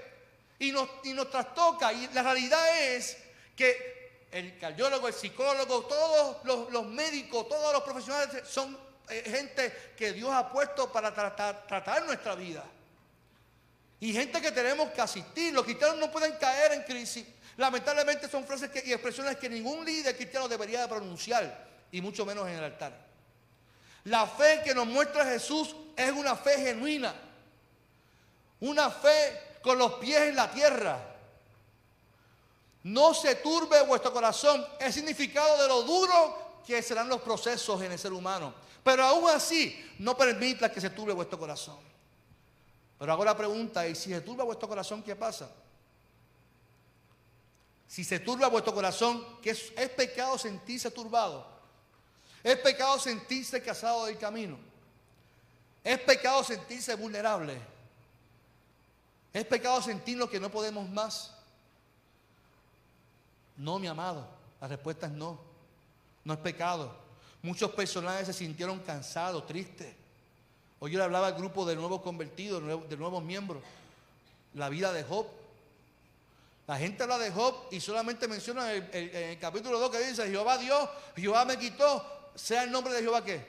Y 0.57 0.71
nos, 0.71 0.89
y 1.03 1.13
nos 1.13 1.29
trastoca. 1.29 1.93
Y 1.93 2.07
la 2.13 2.23
realidad 2.23 2.79
es 2.79 3.17
que 3.55 4.27
el 4.31 4.57
cardiólogo, 4.57 5.07
el 5.07 5.13
psicólogo, 5.13 5.85
todos 5.85 6.69
los, 6.71 6.85
médicos, 6.87 7.47
todos 7.47 7.71
los 7.71 7.83
profesionales 7.83 8.43
son 8.47 8.77
gente 9.07 9.93
que 9.97 10.13
Dios 10.13 10.31
ha 10.31 10.49
puesto 10.49 10.91
para 10.91 11.13
tratar, 11.13 12.05
nuestra 12.05 12.35
vida. 12.35 12.63
Y 13.99 14.13
gente 14.13 14.41
que 14.41 14.51
tenemos 14.51 14.89
que 14.91 15.01
asistir. 15.01 15.53
Los 15.53 15.63
cristianos 15.63 15.97
no 15.97 16.11
pueden 16.11 16.33
caer 16.37 16.73
en 16.73 16.83
crisis. 16.83 17.25
Lamentablemente 17.57 18.27
son 18.29 18.45
frases 18.45 18.69
y 18.85 18.91
expresiones 18.91 19.37
que 19.37 19.49
ningún 19.49 19.85
líder 19.85 20.15
cristiano 20.15 20.47
debería 20.47 20.81
de 20.81 20.87
pronunciar, 20.87 21.65
y 21.91 22.01
mucho 22.01 22.25
menos 22.25 22.47
en 22.47 22.55
el 22.55 22.63
altar. 22.63 22.93
La 24.05 24.27
fe 24.27 24.61
que 24.63 24.75
nos 24.75 24.85
muestra 24.85 25.25
Jesús 25.25 25.75
es 25.95 26.11
una 26.11 26.35
fe 26.35 26.57
genuina, 26.57 27.15
una 28.59 28.91
fe 28.91 29.57
con 29.61 29.77
los 29.77 29.93
pies 29.93 30.21
en 30.23 30.35
la 30.35 30.51
tierra. 30.51 30.99
No 32.83 33.13
se 33.13 33.35
turbe 33.35 33.81
vuestro 33.83 34.13
corazón, 34.13 34.63
es 34.79 34.93
significado 34.93 35.59
de 35.61 35.67
lo 35.67 35.81
duro 35.83 36.61
que 36.67 36.83
serán 36.83 37.09
los 37.09 37.21
procesos 37.21 37.81
en 37.81 37.91
el 37.91 37.97
ser 37.97 38.13
humano. 38.13 38.53
Pero 38.85 39.03
aún 39.03 39.27
así, 39.31 39.83
no 39.97 40.15
permita 40.15 40.71
que 40.71 40.79
se 40.79 40.91
turbe 40.91 41.11
vuestro 41.11 41.39
corazón. 41.39 41.79
Pero 42.99 43.11
hago 43.11 43.25
la 43.25 43.35
pregunta, 43.35 43.87
¿y 43.87 43.95
si 43.95 44.11
se 44.11 44.21
turba 44.21 44.43
vuestro 44.43 44.67
corazón, 44.67 45.01
qué 45.01 45.15
pasa? 45.15 45.49
Si 47.87 48.03
se 48.03 48.19
turba 48.19 48.47
vuestro 48.47 48.75
corazón, 48.75 49.41
que 49.41 49.49
es, 49.49 49.89
pecado 49.97 50.37
sentirse 50.37 50.91
turbado. 50.91 51.47
Es 52.43 52.57
pecado 52.57 52.99
sentirse 52.99 53.59
casado 53.59 54.05
del 54.05 54.19
camino. 54.19 54.55
Es 55.83 55.99
pecado 56.01 56.43
sentirse 56.43 56.93
vulnerable. 56.93 57.59
Es 59.33 59.45
pecado 59.45 59.81
sentirnos 59.81 60.29
que 60.29 60.39
no 60.39 60.51
podemos 60.51 60.87
más. 60.89 61.33
No, 63.57 63.79
mi 63.79 63.87
amado. 63.87 64.27
La 64.61 64.67
respuesta 64.67 65.07
es 65.07 65.11
no. 65.11 65.39
No 66.23 66.33
es 66.35 66.39
pecado. 66.39 67.04
Muchos 67.45 67.69
personajes 67.73 68.25
se 68.25 68.33
sintieron 68.33 68.79
cansados, 68.79 69.45
tristes. 69.45 69.93
Hoy 70.79 70.89
yo 70.89 70.97
le 70.97 71.03
hablaba 71.03 71.27
al 71.27 71.35
grupo 71.35 71.63
de 71.63 71.75
nuevos 71.75 72.01
convertidos, 72.01 72.89
de 72.89 72.97
nuevos 72.97 73.23
miembros. 73.23 73.61
La 74.55 74.67
vida 74.67 74.91
de 74.91 75.03
Job. 75.03 75.27
La 76.65 76.75
gente 76.79 77.03
habla 77.03 77.19
de 77.19 77.29
Job 77.29 77.67
y 77.69 77.79
solamente 77.79 78.27
menciona 78.27 78.73
en 78.73 78.89
el, 78.91 79.37
capítulo 79.37 79.77
2 79.77 79.91
que 79.91 80.07
dice, 80.07 80.27
Jehová 80.27 80.57
Dios, 80.57 80.89
Jehová 81.15 81.45
me 81.45 81.59
quitó, 81.59 82.31
sea 82.33 82.63
el 82.63 82.71
nombre 82.71 82.95
de 82.95 83.01
Jehová 83.01 83.23
qué. 83.23 83.45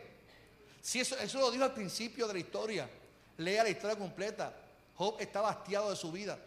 Si 0.83 1.01
eso, 1.01 1.17
eso 1.17 1.41
lo 1.41 1.51
dijo 1.51 1.65
al 1.65 1.73
principio 1.73 2.27
de 2.29 2.35
la 2.35 2.41
historia. 2.41 2.91
Lea 3.39 3.63
la 3.63 3.71
historia 3.71 3.97
completa. 3.97 4.55
Job 4.95 5.17
estaba 5.21 5.49
hastiado 5.49 5.89
de 5.89 5.97
su 5.97 6.13
vida. 6.13 6.39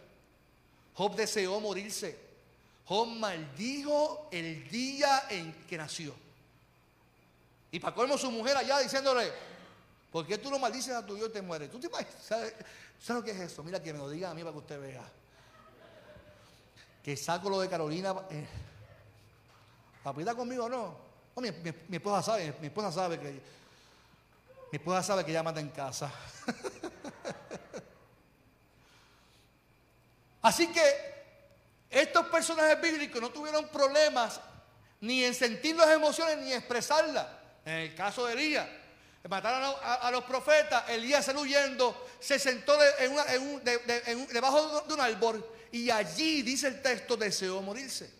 Job 0.93 1.15
deseó 1.15 1.59
morirse. 1.59 2.15
Job 2.85 3.07
maldijo 3.07 4.29
el 4.31 4.69
día 4.69 5.23
en 5.31 5.51
que 5.67 5.77
nació. 5.77 6.28
Y 7.71 7.79
para 7.79 7.95
colmo 7.95 8.17
su 8.17 8.31
mujer 8.31 8.57
allá 8.57 8.79
diciéndole, 8.79 9.31
¿por 10.11 10.25
qué 10.25 10.37
tú 10.37 10.49
no 10.49 10.59
maldices 10.59 10.95
a 10.95 11.05
tu 11.05 11.15
Dios 11.15 11.29
y 11.29 11.33
te 11.33 11.41
mueres? 11.41 11.69
¿Tú 11.69 11.79
¿Sabes, 12.21 12.53
¿Sabes 12.99 13.21
lo 13.21 13.23
que 13.23 13.31
es 13.31 13.39
eso? 13.39 13.63
Mira 13.63 13.81
que 13.81 13.93
me 13.93 13.99
lo 13.99 14.09
diga 14.09 14.31
a 14.31 14.33
mí 14.33 14.41
para 14.41 14.53
que 14.53 14.59
usted 14.59 14.81
vea 14.81 15.03
que 17.03 17.17
saco 17.17 17.49
lo 17.49 17.59
de 17.59 17.67
Carolina. 17.69 18.15
Eh, 18.29 18.47
¿Papita 20.03 20.35
conmigo 20.35 20.65
o 20.65 20.69
no? 20.69 21.09
mi, 21.37 21.47
esposa 21.95 22.21
sabe, 22.21 22.53
mi 22.59 22.67
esposa 22.67 22.91
sabe 22.91 23.17
que 23.17 23.31
mi 23.31 24.77
esposa 24.77 25.01
sabe 25.01 25.23
que 25.23 25.31
ella 25.31 25.41
manda 25.41 25.61
en 25.61 25.69
casa. 25.69 26.11
Así 30.41 30.67
que 30.67 30.81
estos 31.89 32.27
personajes 32.27 32.81
bíblicos 32.81 33.21
no 33.21 33.29
tuvieron 33.29 33.67
problemas 33.69 34.41
ni 35.01 35.23
en 35.23 35.33
sentir 35.33 35.75
las 35.75 35.89
emociones 35.89 36.37
ni 36.39 36.51
en 36.51 36.59
expresarlas. 36.59 37.25
En 37.69 37.75
el 37.75 37.93
caso 37.93 38.25
de 38.25 38.33
Elías, 38.33 38.67
mataron 39.29 39.75
a, 39.83 40.09
los 40.09 40.23
profetas, 40.23 40.89
Elías 40.89 41.23
salió 41.23 41.41
huyendo, 41.41 42.07
se 42.19 42.39
sentó 42.39 42.75
debajo 44.31 44.81
de 44.87 44.93
un 44.95 44.99
árbol 44.99 45.45
y 45.71 45.91
allí, 45.91 46.41
dice 46.41 46.67
el 46.67 46.81
texto, 46.81 47.15
deseó 47.15 47.61
morirse. 47.61 48.11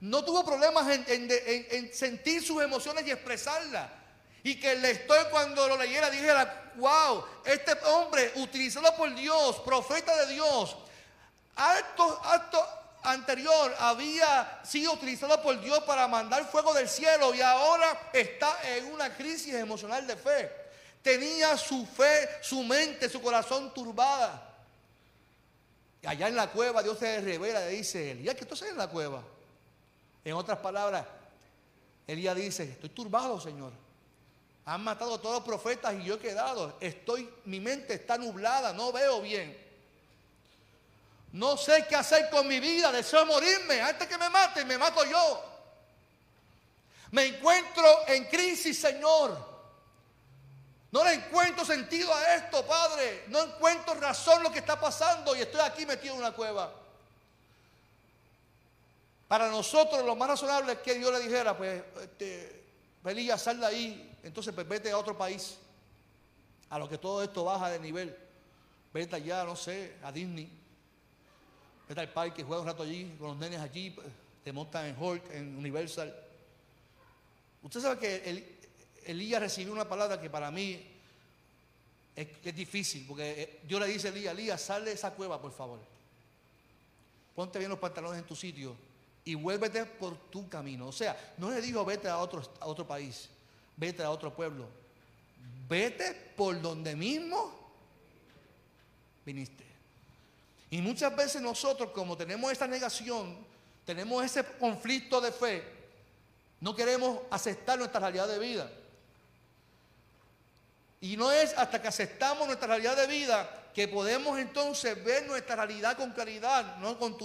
No 0.00 0.22
tuvo 0.22 0.44
problemas 0.44 0.86
en, 1.08 1.94
sentir 1.94 2.44
sus 2.44 2.62
emociones 2.62 3.06
y 3.06 3.10
expresarlas. 3.10 3.90
Y 4.42 4.60
que 4.60 4.72
el 4.72 4.82
lector 4.82 5.30
cuando 5.30 5.66
lo 5.66 5.78
leyera 5.78 6.10
dijera, 6.10 6.72
wow, 6.76 7.24
este 7.46 7.72
hombre 7.86 8.32
utilizado 8.34 8.94
por 8.96 9.14
Dios, 9.14 9.60
profeta 9.60 10.14
de 10.26 10.34
Dios, 10.34 10.76
acto, 11.56 12.20
acto 12.22 12.68
anterior 13.02 13.74
había 13.78 14.60
sido 14.64 14.92
utilizado 14.92 15.40
por 15.42 15.60
Dios 15.60 15.80
para 15.80 16.08
mandar 16.08 16.44
fuego 16.50 16.74
del 16.74 16.88
cielo 16.88 17.34
y 17.34 17.40
ahora 17.40 18.10
está 18.12 18.56
en 18.76 18.92
una 18.92 19.14
crisis 19.16 19.54
emocional 19.54 20.06
de 20.06 20.16
fe. 20.16 20.52
Tenía 21.02 21.56
su 21.56 21.86
fe, 21.86 22.28
su 22.42 22.62
mente, 22.62 23.08
su 23.08 23.20
corazón 23.20 23.72
turbada. 23.72 24.56
allá 26.04 26.28
en 26.28 26.36
la 26.36 26.50
cueva 26.50 26.82
Dios 26.82 26.98
se 26.98 27.20
revela, 27.20 27.60
le 27.60 27.70
dice, 27.70 28.12
Elías, 28.12 28.34
¿qué 28.34 28.44
tú 28.44 28.54
haces 28.54 28.70
en 28.70 28.78
la 28.78 28.88
cueva? 28.88 29.22
En 30.24 30.34
otras 30.34 30.58
palabras, 30.58 31.06
Elías 32.06 32.36
dice, 32.36 32.64
estoy 32.64 32.90
turbado, 32.90 33.40
Señor. 33.40 33.72
Han 34.64 34.84
matado 34.84 35.14
a 35.14 35.22
todos 35.22 35.36
los 35.36 35.44
profetas 35.44 35.94
y 35.94 36.04
yo 36.04 36.14
he 36.14 36.18
quedado. 36.18 36.76
Estoy, 36.80 37.30
mi 37.44 37.60
mente 37.60 37.94
está 37.94 38.18
nublada, 38.18 38.72
no 38.72 38.92
veo 38.92 39.22
bien. 39.22 39.67
No 41.32 41.56
sé 41.56 41.86
qué 41.88 41.96
hacer 41.96 42.30
con 42.30 42.48
mi 42.48 42.58
vida, 42.58 42.90
deseo 42.90 43.26
morirme. 43.26 43.80
Antes 43.80 44.08
que 44.08 44.16
me 44.16 44.28
maten, 44.30 44.66
me 44.66 44.78
mato 44.78 45.04
yo. 45.04 45.44
Me 47.10 47.26
encuentro 47.26 48.06
en 48.06 48.24
crisis, 48.26 48.80
Señor. 48.80 49.46
No 50.90 51.04
le 51.04 51.14
encuentro 51.14 51.64
sentido 51.64 52.12
a 52.14 52.34
esto, 52.34 52.64
Padre. 52.66 53.24
No 53.28 53.42
encuentro 53.42 53.94
razón 53.94 54.42
lo 54.42 54.50
que 54.50 54.60
está 54.60 54.80
pasando 54.80 55.36
y 55.36 55.40
estoy 55.40 55.60
aquí 55.60 55.84
metido 55.84 56.14
en 56.14 56.20
una 56.20 56.32
cueva. 56.32 56.72
Para 59.26 59.50
nosotros 59.50 60.04
lo 60.04 60.16
más 60.16 60.30
razonable 60.30 60.72
es 60.72 60.78
que 60.78 60.94
Dios 60.94 61.12
le 61.12 61.20
dijera, 61.20 61.56
pues, 61.56 61.82
este, 62.00 62.64
sal 63.36 63.60
de 63.60 63.66
ahí, 63.66 64.16
entonces 64.22 64.54
pues 64.54 64.66
vete 64.66 64.90
a 64.90 64.96
otro 64.96 65.16
país. 65.16 65.58
A 66.70 66.78
lo 66.78 66.88
que 66.88 66.96
todo 66.96 67.22
esto 67.22 67.44
baja 67.44 67.70
de 67.70 67.78
nivel. 67.78 68.16
Vete 68.92 69.16
allá, 69.16 69.44
no 69.44 69.56
sé, 69.56 69.96
a 70.02 70.10
Disney. 70.10 70.57
Vete 71.88 72.00
al 72.00 72.12
parque, 72.12 72.42
juega 72.42 72.60
un 72.60 72.68
rato 72.68 72.82
allí, 72.82 73.16
con 73.18 73.28
los 73.28 73.36
nenes 73.38 73.60
allí, 73.60 73.90
pues, 73.90 74.06
te 74.44 74.52
montan 74.52 74.86
en 74.86 75.02
Hulk, 75.02 75.32
en 75.32 75.56
Universal. 75.56 76.14
Usted 77.62 77.80
sabe 77.80 77.98
que 77.98 78.58
Elías 79.06 79.40
recibió 79.40 79.72
una 79.72 79.88
palabra 79.88 80.20
que 80.20 80.28
para 80.28 80.50
mí 80.50 80.80
es, 82.14 82.54
difícil, 82.54 83.06
porque 83.06 83.42
eh, 83.42 83.60
Dios 83.66 83.80
le 83.80 83.86
dice 83.86 84.08
a 84.08 84.10
Elías, 84.10 84.34
Elías, 84.34 84.60
sal 84.60 84.84
de 84.84 84.92
esa 84.92 85.12
cueva, 85.14 85.40
por 85.40 85.52
favor. 85.52 85.78
Ponte 87.34 87.58
bien 87.58 87.70
los 87.70 87.78
pantalones 87.78 88.20
en 88.20 88.26
tu 88.26 88.34
sitio 88.34 88.76
y 89.24 89.34
vuélvete 89.34 89.86
por 89.86 90.16
tu 90.30 90.48
camino. 90.48 90.88
O 90.88 90.92
sea, 90.92 91.34
no 91.38 91.50
le 91.50 91.60
dijo 91.60 91.84
vete 91.84 92.08
a 92.08 92.18
otro, 92.18 92.42
a 92.60 92.66
otro 92.66 92.86
país, 92.86 93.28
vete 93.76 94.02
a 94.02 94.10
otro 94.10 94.34
pueblo. 94.34 94.66
Vete 95.68 96.32
por 96.36 96.60
donde 96.60 96.96
mismo 96.96 97.72
viniste. 99.24 99.67
Y 100.70 100.82
muchas 100.82 101.14
veces 101.16 101.40
nosotros, 101.40 101.90
como 101.90 102.16
tenemos 102.16 102.52
esta 102.52 102.66
negación, 102.66 103.36
tenemos 103.84 104.24
ese 104.24 104.44
conflicto 104.44 105.20
de 105.20 105.32
fe, 105.32 105.64
no 106.60 106.74
queremos 106.74 107.20
aceptar 107.30 107.78
nuestra 107.78 108.00
realidad 108.00 108.28
de 108.28 108.38
vida. 108.38 108.70
Y 111.00 111.16
no 111.16 111.30
es 111.30 111.56
hasta 111.56 111.80
que 111.80 111.88
aceptamos 111.88 112.46
nuestra 112.46 112.66
realidad 112.66 112.96
de 112.96 113.06
vida 113.06 113.58
que 113.72 113.86
podemos 113.86 114.38
entonces 114.38 115.02
ver 115.04 115.24
nuestra 115.26 115.54
realidad 115.54 115.96
con 115.96 116.10
claridad, 116.12 116.78
no 116.78 116.98
con, 116.98 117.16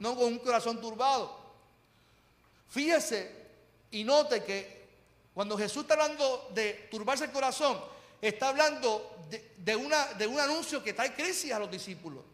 un 0.00 0.38
corazón 0.40 0.80
turbado. 0.80 1.38
Fíjese 2.68 3.30
y 3.92 4.02
note 4.02 4.42
que 4.42 4.82
cuando 5.32 5.56
Jesús 5.56 5.82
está 5.82 5.94
hablando 5.94 6.50
de 6.52 6.88
turbarse 6.90 7.24
el 7.24 7.30
corazón, 7.30 7.80
está 8.20 8.48
hablando 8.48 9.16
de, 9.58 9.76
un 9.76 10.40
anuncio 10.40 10.82
que 10.82 10.92
trae 10.92 11.14
crisis 11.14 11.52
a 11.52 11.60
los 11.60 11.70
discípulos. 11.70 12.24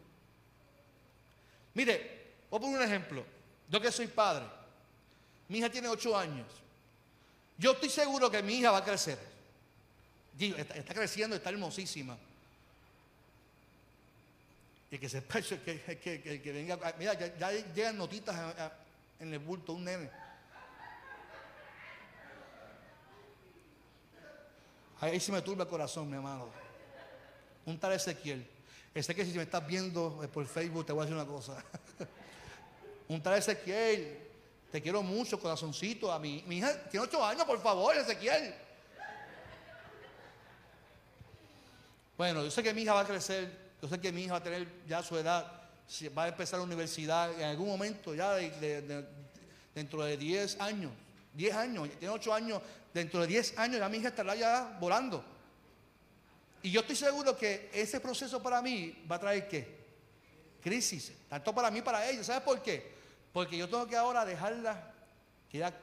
Mire, 1.73 2.35
voy 2.49 2.57
a 2.57 2.61
poner 2.61 2.77
un 2.77 2.83
ejemplo. 2.83 3.25
Yo 3.69 3.79
que 3.79 3.91
soy 3.91 4.07
padre, 4.07 4.45
mi 5.47 5.59
hija 5.59 5.69
tiene 5.69 5.87
ocho 5.87 6.17
años. 6.17 6.47
Yo 7.57 7.73
estoy 7.73 7.89
seguro 7.89 8.31
que 8.31 8.41
mi 8.41 8.55
hija 8.55 8.71
va 8.71 8.79
a 8.79 8.83
crecer. 8.83 9.19
está, 10.39 10.93
creciendo, 10.93 11.35
está 11.35 11.49
hermosísima. 11.49 12.17
Y 14.91 14.97
que 14.97 15.09
se 15.09 15.23
que, 15.65 15.99
que, 15.99 16.41
que, 16.41 16.51
venga. 16.51 16.79
Mira, 16.97 17.13
ya, 17.13 17.51
llegan 17.51 17.97
notitas 17.97 18.55
en 19.19 19.33
el 19.33 19.39
bulto, 19.39 19.73
un 19.73 19.83
nene. 19.83 20.09
Ahí 25.01 25.19
sí 25.19 25.31
me 25.31 25.41
turba 25.41 25.63
el 25.63 25.69
corazón, 25.69 26.09
mi 26.09 26.17
amado. 26.17 26.49
Un 27.65 27.79
tal 27.79 27.93
Ezequiel. 27.93 28.45
Ezequiel, 28.93 29.27
si 29.27 29.37
me 29.37 29.43
estás 29.43 29.65
viendo 29.65 30.19
eh, 30.23 30.27
por 30.27 30.45
Facebook, 30.45 30.85
te 30.85 30.93
voy 30.93 31.03
a 31.03 31.05
decir 31.05 31.15
una 31.15 31.27
cosa. 31.27 31.63
Un 33.07 33.21
tal 33.21 33.37
Ezequiel, 33.37 34.17
te 34.71 34.81
quiero 34.81 35.01
mucho, 35.03 35.39
corazoncito. 35.39 36.11
A 36.11 36.19
mi, 36.19 36.43
mi 36.47 36.57
hija 36.57 36.73
tiene 36.89 37.05
ocho 37.05 37.23
años, 37.23 37.45
por 37.45 37.61
favor, 37.61 37.95
Ezequiel. 37.95 38.53
Bueno, 42.17 42.43
yo 42.43 42.51
sé 42.51 42.61
que 42.61 42.73
mi 42.73 42.81
hija 42.81 42.93
va 42.93 43.01
a 43.01 43.05
crecer, 43.05 43.49
yo 43.81 43.87
sé 43.87 43.99
que 43.99 44.11
mi 44.11 44.23
hija 44.23 44.33
va 44.33 44.39
a 44.39 44.43
tener 44.43 44.67
ya 44.85 45.01
su 45.01 45.17
edad, 45.17 45.49
va 46.17 46.25
a 46.25 46.27
empezar 46.27 46.59
la 46.59 46.65
universidad 46.65 47.31
en 47.33 47.45
algún 47.45 47.69
momento, 47.69 48.13
ya 48.13 48.35
dentro 49.73 50.03
de 50.03 50.17
10 50.17 50.59
años, 50.59 50.91
10 51.33 51.55
años, 51.55 51.89
tiene 51.97 52.13
8 52.13 52.33
años, 52.33 52.61
dentro 52.93 53.21
de 53.21 53.27
10 53.27 53.57
años 53.57 53.79
ya 53.79 53.87
mi 53.87 53.99
hija 53.99 54.09
estará 54.09 54.35
ya 54.35 54.77
volando. 54.81 55.23
Y 56.61 56.71
yo 56.71 56.81
estoy 56.81 56.95
seguro 56.95 57.37
que 57.37 57.69
ese 57.73 57.99
proceso 57.99 58.41
para 58.41 58.61
mí 58.61 59.05
va 59.09 59.15
a 59.15 59.19
traer 59.19 59.47
qué? 59.47 59.79
Crisis, 60.61 61.13
tanto 61.29 61.53
para 61.55 61.71
mí 61.71 61.81
para 61.81 62.07
ella. 62.09 62.23
¿Sabes 62.23 62.41
por 62.41 62.61
qué? 62.61 62.91
Porque 63.31 63.57
yo 63.57 63.69
tengo 63.69 63.87
que 63.87 63.95
ahora 63.95 64.25
dejarla 64.25 64.91
que 65.49 65.59
ya 65.59 65.73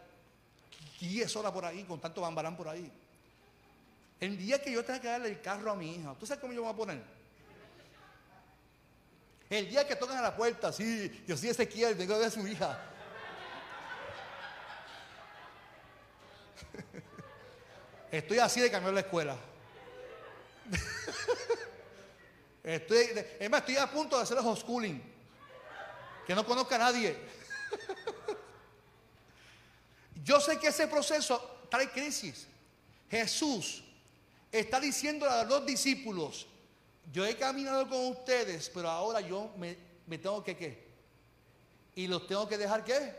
10 1.01 1.37
horas 1.37 1.53
por 1.53 1.65
ahí, 1.65 1.85
con 1.85 1.99
tanto 2.01 2.21
bambarán 2.21 2.57
por 2.57 2.69
ahí. 2.69 2.93
El 4.21 4.37
día 4.37 4.61
que 4.61 4.71
yo 4.71 4.85
tenga 4.85 5.01
que 5.01 5.09
darle 5.09 5.29
el 5.29 5.41
carro 5.41 5.71
a 5.71 5.77
mi 5.77 5.95
hija, 5.95 6.15
¿tú 6.19 6.27
sabes 6.27 6.41
cómo 6.41 6.53
yo 6.53 6.61
me 6.61 6.67
voy 6.67 6.75
a 6.75 6.77
poner? 6.77 7.03
El 9.49 9.69
día 9.69 9.87
que 9.87 9.95
tocan 9.97 10.19
a 10.19 10.23
la 10.23 10.35
puerta, 10.35 10.73
sí, 10.73 11.25
yo 11.27 11.37
sí 11.37 11.49
Ezequiel, 11.49 11.95
vengo 11.95 12.15
a 12.15 12.19
ver 12.19 12.27
a 12.27 12.31
su 12.31 12.47
hija. 12.47 12.83
Estoy 18.11 18.39
así 18.39 18.61
de 18.61 18.71
cambiar 18.71 18.93
la 18.95 19.01
escuela. 19.01 19.37
Estoy, 22.65 23.11
es 23.39 23.49
más, 23.49 23.61
estoy 23.61 23.77
a 23.77 23.91
punto 23.91 24.17
de 24.17 24.25
hacer 24.25 24.39
homeschooling. 24.39 25.01
Que 26.27 26.35
no 26.35 26.45
conozca 26.45 26.75
a 26.75 26.79
nadie. 26.79 27.17
Yo 30.25 30.41
sé 30.41 30.59
que 30.59 30.69
ese 30.69 30.89
proceso 30.89 31.59
trae 31.71 31.91
crisis. 31.91 32.49
Jesús 33.09 33.85
está 34.51 34.81
diciendo 34.81 35.31
a 35.31 35.45
los 35.45 35.65
discípulos, 35.65 36.49
yo 37.13 37.25
he 37.25 37.37
caminado 37.37 37.89
con 37.89 38.09
ustedes, 38.09 38.69
pero 38.75 38.91
ahora 38.91 39.21
yo 39.21 39.53
me, 39.57 39.79
me 40.07 40.19
tengo 40.19 40.43
que 40.43 40.57
qué. 40.57 40.85
Y 41.95 42.09
los 42.09 42.27
tengo 42.27 42.49
que 42.49 42.59
dejar 42.59 42.85
qué. 42.85 43.15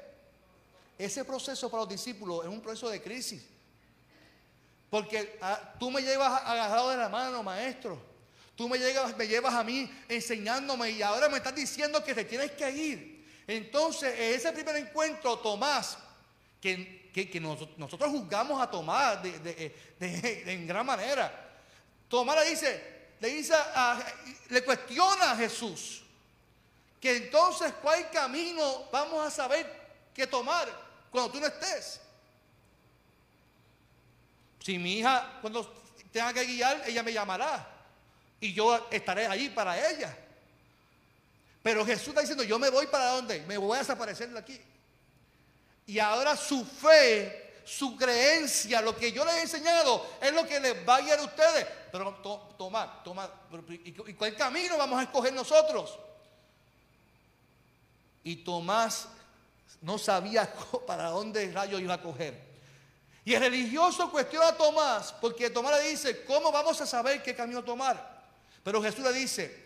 Ese 0.98 1.24
proceso 1.24 1.70
para 1.70 1.84
los 1.84 1.90
discípulos 1.90 2.44
es 2.44 2.50
un 2.50 2.60
proceso 2.60 2.90
de 2.90 3.02
crisis. 3.02 3.48
Porque 4.90 5.38
ah, 5.42 5.74
tú 5.80 5.92
me 5.92 6.02
llevas 6.02 6.42
agarrado 6.44 6.90
de 6.90 6.98
la 6.98 7.10
mano, 7.10 7.44
maestro. 7.44 8.02
Tú 8.56 8.68
me, 8.68 8.80
llevas, 8.80 9.16
me 9.16 9.28
llevas 9.28 9.54
a 9.54 9.64
mí 9.64 9.90
enseñándome 10.10 10.92
y 10.92 11.02
ahora 11.02 11.30
me 11.30 11.38
estás 11.38 11.54
diciendo 11.54 12.04
que 12.04 12.16
te 12.16 12.26
tienes 12.26 12.52
que 12.52 12.70
ir. 12.72 13.18
Entonces, 13.46 14.14
en 14.18 14.36
ese 14.36 14.52
primer 14.52 14.76
encuentro, 14.78 15.38
Tomás, 15.40 15.98
que, 16.60 17.40
nosotros 17.78 18.10
juzgamos 18.10 18.62
a 18.62 18.70
Tomás 18.70 19.22
de, 19.22 19.76
en 20.00 20.68
gran 20.68 20.86
manera. 20.86 21.32
Tomás 22.08 22.38
le 22.38 22.50
dice, 22.50 22.84
le, 23.20 23.30
dice 23.30 23.54
le 24.50 24.64
cuestiona 24.64 25.32
a 25.32 25.36
Jesús 25.36 26.04
que 27.00 27.16
entonces 27.16 27.74
cuál 27.82 28.10
camino 28.10 28.88
vamos 28.92 29.26
a 29.26 29.30
saber 29.30 29.72
que 30.14 30.26
tomar 30.26 30.68
cuando 31.12 31.32
tú 31.32 31.40
no 31.40 31.48
estés. 31.48 32.02
Si 34.68 34.78
mi 34.78 34.96
hija 34.98 35.40
cuando 35.40 35.66
tenga 36.12 36.34
que 36.34 36.44
guiar, 36.44 36.84
ella 36.86 37.02
me 37.02 37.14
llamará. 37.14 37.66
Y 38.42 38.52
yo 38.52 38.86
estaré 38.92 39.26
ahí 39.26 39.48
para 39.48 39.90
ella. 39.92 40.14
Pero 41.64 41.86
Jesús 41.86 42.10
está 42.10 42.20
diciendo, 42.20 42.44
yo 42.44 42.60
me 42.60 42.70
voy 42.70 42.86
para 42.88 43.12
dónde? 43.12 43.46
Me 43.48 43.58
voy 43.58 43.78
a 43.78 43.80
desaparecer 43.80 44.30
de 44.30 44.38
aquí. 44.38 44.62
Y 45.86 46.00
ahora 46.00 46.36
su 46.36 46.66
fe, 46.66 47.62
su 47.64 47.96
creencia, 47.96 48.82
lo 48.82 48.94
que 48.94 49.14
yo 49.14 49.24
les 49.24 49.36
he 49.36 49.42
enseñado, 49.44 50.06
es 50.20 50.34
lo 50.34 50.46
que 50.46 50.60
les 50.60 50.86
va 50.86 50.98
a 50.98 51.02
guiar 51.02 51.20
a 51.20 51.24
ustedes. 51.24 51.66
Pero 51.90 52.16
toma, 52.58 53.02
toma, 53.06 53.32
¿y 53.70 53.94
cuál 54.16 54.36
camino 54.36 54.78
vamos 54.78 55.00
a 55.00 55.04
escoger 55.04 55.32
nosotros? 55.32 55.98
Y 58.26 58.36
Tomás 58.44 59.08
no 59.82 59.98
sabía 59.98 60.54
para 60.86 61.08
dónde 61.12 61.54
rayo 61.54 61.80
iba 61.80 61.94
a 61.94 62.02
coger. 62.02 62.57
Y 63.28 63.36
el 63.36 63.42
religioso 63.42 64.10
cuestiona 64.10 64.48
a 64.48 64.56
Tomás 64.56 65.14
porque 65.20 65.50
Tomás 65.50 65.82
le 65.82 65.90
dice, 65.90 66.24
¿cómo 66.24 66.50
vamos 66.50 66.80
a 66.80 66.86
saber 66.86 67.22
qué 67.22 67.36
camino 67.36 67.62
tomar? 67.62 68.24
Pero 68.64 68.82
Jesús 68.82 69.04
le 69.04 69.12
dice, 69.12 69.66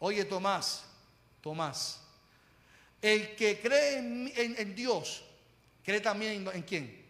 oye 0.00 0.22
Tomás, 0.26 0.82
Tomás, 1.40 2.00
el 3.00 3.34
que 3.36 3.58
cree 3.58 3.96
en, 3.96 4.74
Dios, 4.74 5.24
cree 5.82 6.02
también 6.02 6.46
en, 6.52 6.62
quién? 6.64 7.06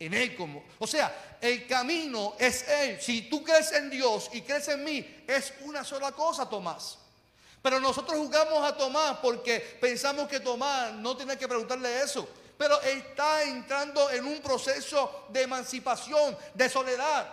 En 0.00 0.12
Él 0.12 0.34
como. 0.34 0.64
O 0.80 0.88
sea, 0.88 1.36
el 1.40 1.68
camino 1.68 2.34
es 2.36 2.66
Él. 2.68 3.00
Si 3.00 3.30
tú 3.30 3.44
crees 3.44 3.70
en 3.70 3.90
Dios 3.90 4.28
y 4.32 4.40
crees 4.40 4.66
en 4.66 4.82
mí, 4.82 5.22
es 5.28 5.54
una 5.60 5.84
sola 5.84 6.10
cosa, 6.10 6.48
Tomás. 6.48 6.98
Pero 7.62 7.78
nosotros 7.78 8.18
jugamos 8.18 8.64
a 8.64 8.76
Tomás 8.76 9.18
porque 9.22 9.60
pensamos 9.80 10.26
que 10.26 10.40
Tomás 10.40 10.94
no 10.94 11.16
tiene 11.16 11.38
que 11.38 11.46
preguntarle 11.46 12.02
eso. 12.02 12.28
Pero 12.60 12.78
está 12.82 13.42
entrando 13.44 14.10
en 14.10 14.26
un 14.26 14.38
proceso 14.42 15.24
de 15.30 15.44
emancipación, 15.44 16.36
de 16.52 16.68
soledad. 16.68 17.26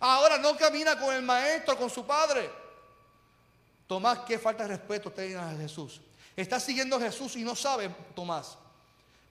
Ahora 0.00 0.38
no 0.38 0.56
camina 0.56 0.98
con 0.98 1.14
el 1.14 1.20
maestro, 1.20 1.76
con 1.76 1.90
su 1.90 2.06
padre. 2.06 2.50
Tomás, 3.86 4.20
qué 4.20 4.38
falta 4.38 4.62
de 4.62 4.70
respeto 4.70 5.12
tiene 5.12 5.34
a 5.34 5.50
Jesús. 5.50 6.00
Está 6.34 6.58
siguiendo 6.58 6.96
a 6.96 7.00
Jesús 7.00 7.36
y 7.36 7.44
no 7.44 7.54
sabe 7.54 7.94
Tomás. 8.14 8.56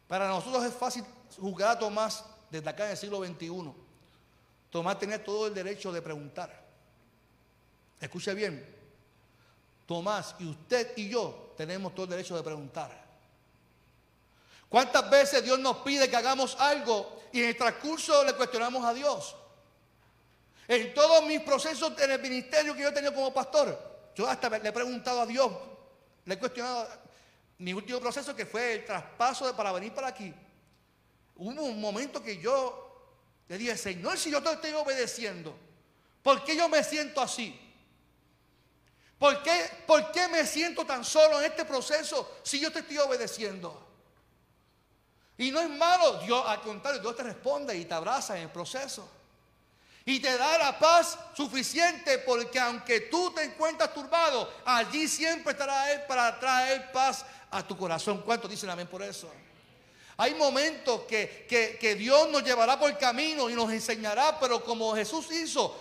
Para 0.08 0.28
nosotros 0.28 0.66
es 0.66 0.74
fácil 0.76 1.04
juzgar 1.42 1.78
a 1.78 1.80
Tomás 1.80 2.24
desde 2.52 2.70
acá 2.70 2.86
en 2.86 2.92
el 2.92 2.98
siglo 2.98 3.26
XXI. 3.26 3.74
Tomás 4.70 5.00
tenía 5.00 5.24
todo 5.24 5.48
el 5.48 5.56
derecho 5.56 5.92
de 5.92 6.04
preguntar. 6.04 6.64
Escuche 8.00 8.36
bien, 8.36 8.64
Tomás 9.88 10.36
y 10.38 10.46
usted 10.48 10.96
y 10.96 11.10
yo 11.10 11.56
tenemos 11.58 11.96
todo 11.96 12.04
el 12.04 12.12
derecho 12.12 12.36
de 12.36 12.44
preguntar. 12.44 13.03
¿Cuántas 14.74 15.08
veces 15.08 15.44
Dios 15.44 15.60
nos 15.60 15.78
pide 15.84 16.10
que 16.10 16.16
hagamos 16.16 16.56
algo 16.60 17.22
y 17.32 17.44
en 17.44 17.50
el 17.50 17.56
transcurso 17.56 18.24
le 18.24 18.34
cuestionamos 18.34 18.84
a 18.84 18.92
Dios? 18.92 19.36
En 20.68 20.96
todos 20.96 21.24
mis 21.28 21.42
procesos 21.42 21.94
en 22.00 22.10
el 22.10 22.20
ministerio 22.20 22.74
que 22.74 22.82
yo 22.82 22.88
he 22.88 22.92
tenido 22.92 23.14
como 23.14 23.32
pastor, 23.32 24.10
yo 24.16 24.28
hasta 24.28 24.50
le 24.50 24.68
he 24.68 24.72
preguntado 24.72 25.22
a 25.22 25.28
Dios, 25.28 25.52
le 26.26 26.34
he 26.34 26.40
cuestionado 26.40 26.88
mi 27.60 27.72
último 27.72 28.00
proceso 28.00 28.36
que 28.36 28.48
fue 28.48 28.74
el 28.74 28.84
traspaso 28.84 29.46
de, 29.46 29.54
para 29.54 29.72
venir 29.74 29.94
para 29.94 30.08
aquí. 30.08 30.34
Hubo 31.36 31.62
un 31.62 31.80
momento 31.80 32.24
que 32.24 32.40
yo 32.40 33.14
le 33.50 33.60
dije, 33.60 33.78
Señor, 33.78 34.18
si 34.18 34.32
yo 34.32 34.42
te 34.42 34.54
estoy 34.54 34.74
obedeciendo, 34.74 35.56
¿por 36.24 36.44
qué 36.44 36.58
yo 36.58 36.68
me 36.68 36.84
siento 36.84 37.22
así? 37.22 37.60
¿Por 39.20 39.44
qué, 39.44 39.70
¿Por 39.86 40.12
qué 40.12 40.28
me 40.30 40.48
siento 40.48 40.84
tan 40.84 41.06
solo 41.06 41.40
en 41.42 41.52
este 41.52 41.64
proceso 41.64 42.40
si 42.42 42.60
yo 42.60 42.72
te 42.72 42.80
estoy 42.80 42.98
obedeciendo? 42.98 43.93
Y 45.38 45.52
no 45.52 45.60
es 45.60 45.70
malo, 45.70 46.20
Dios, 46.20 46.44
al 46.46 46.62
contrario, 46.62 47.02
Dios 47.02 47.16
te 47.16 47.24
responde 47.24 47.76
y 47.76 47.86
te 47.86 47.94
abraza 47.94 48.38
en 48.38 48.44
el 48.44 48.50
proceso. 48.50 49.10
Y 50.06 50.20
te 50.20 50.38
da 50.38 50.58
la 50.58 50.78
paz 50.78 51.18
suficiente 51.36 52.20
porque 52.20 52.60
aunque 52.60 53.02
tú 53.02 53.32
te 53.32 53.44
encuentras 53.44 53.94
turbado, 53.94 54.52
allí 54.66 55.08
siempre 55.08 55.54
estará 55.54 55.94
Él 55.94 56.02
para 56.08 56.40
traer 56.40 56.92
paz 56.92 57.26
a 57.50 57.66
tu 57.66 57.78
corazón. 57.78 58.22
¿Cuántos 58.22 58.52
dicen 58.52 58.70
amén 58.70 58.88
por 58.88 59.02
eso? 59.02 59.32
Hay 60.18 60.36
momentos 60.36 61.02
que, 61.04 61.46
que, 61.50 61.78
que 61.80 61.96
Dios 61.96 62.30
nos 62.30 62.44
llevará 62.44 62.78
por 62.78 62.90
el 62.90 62.98
camino 62.98 63.50
y 63.50 63.56
nos 63.56 63.72
enseñará, 63.72 64.38
pero 64.40 64.64
como 64.64 64.94
Jesús 64.94 65.32
hizo, 65.32 65.76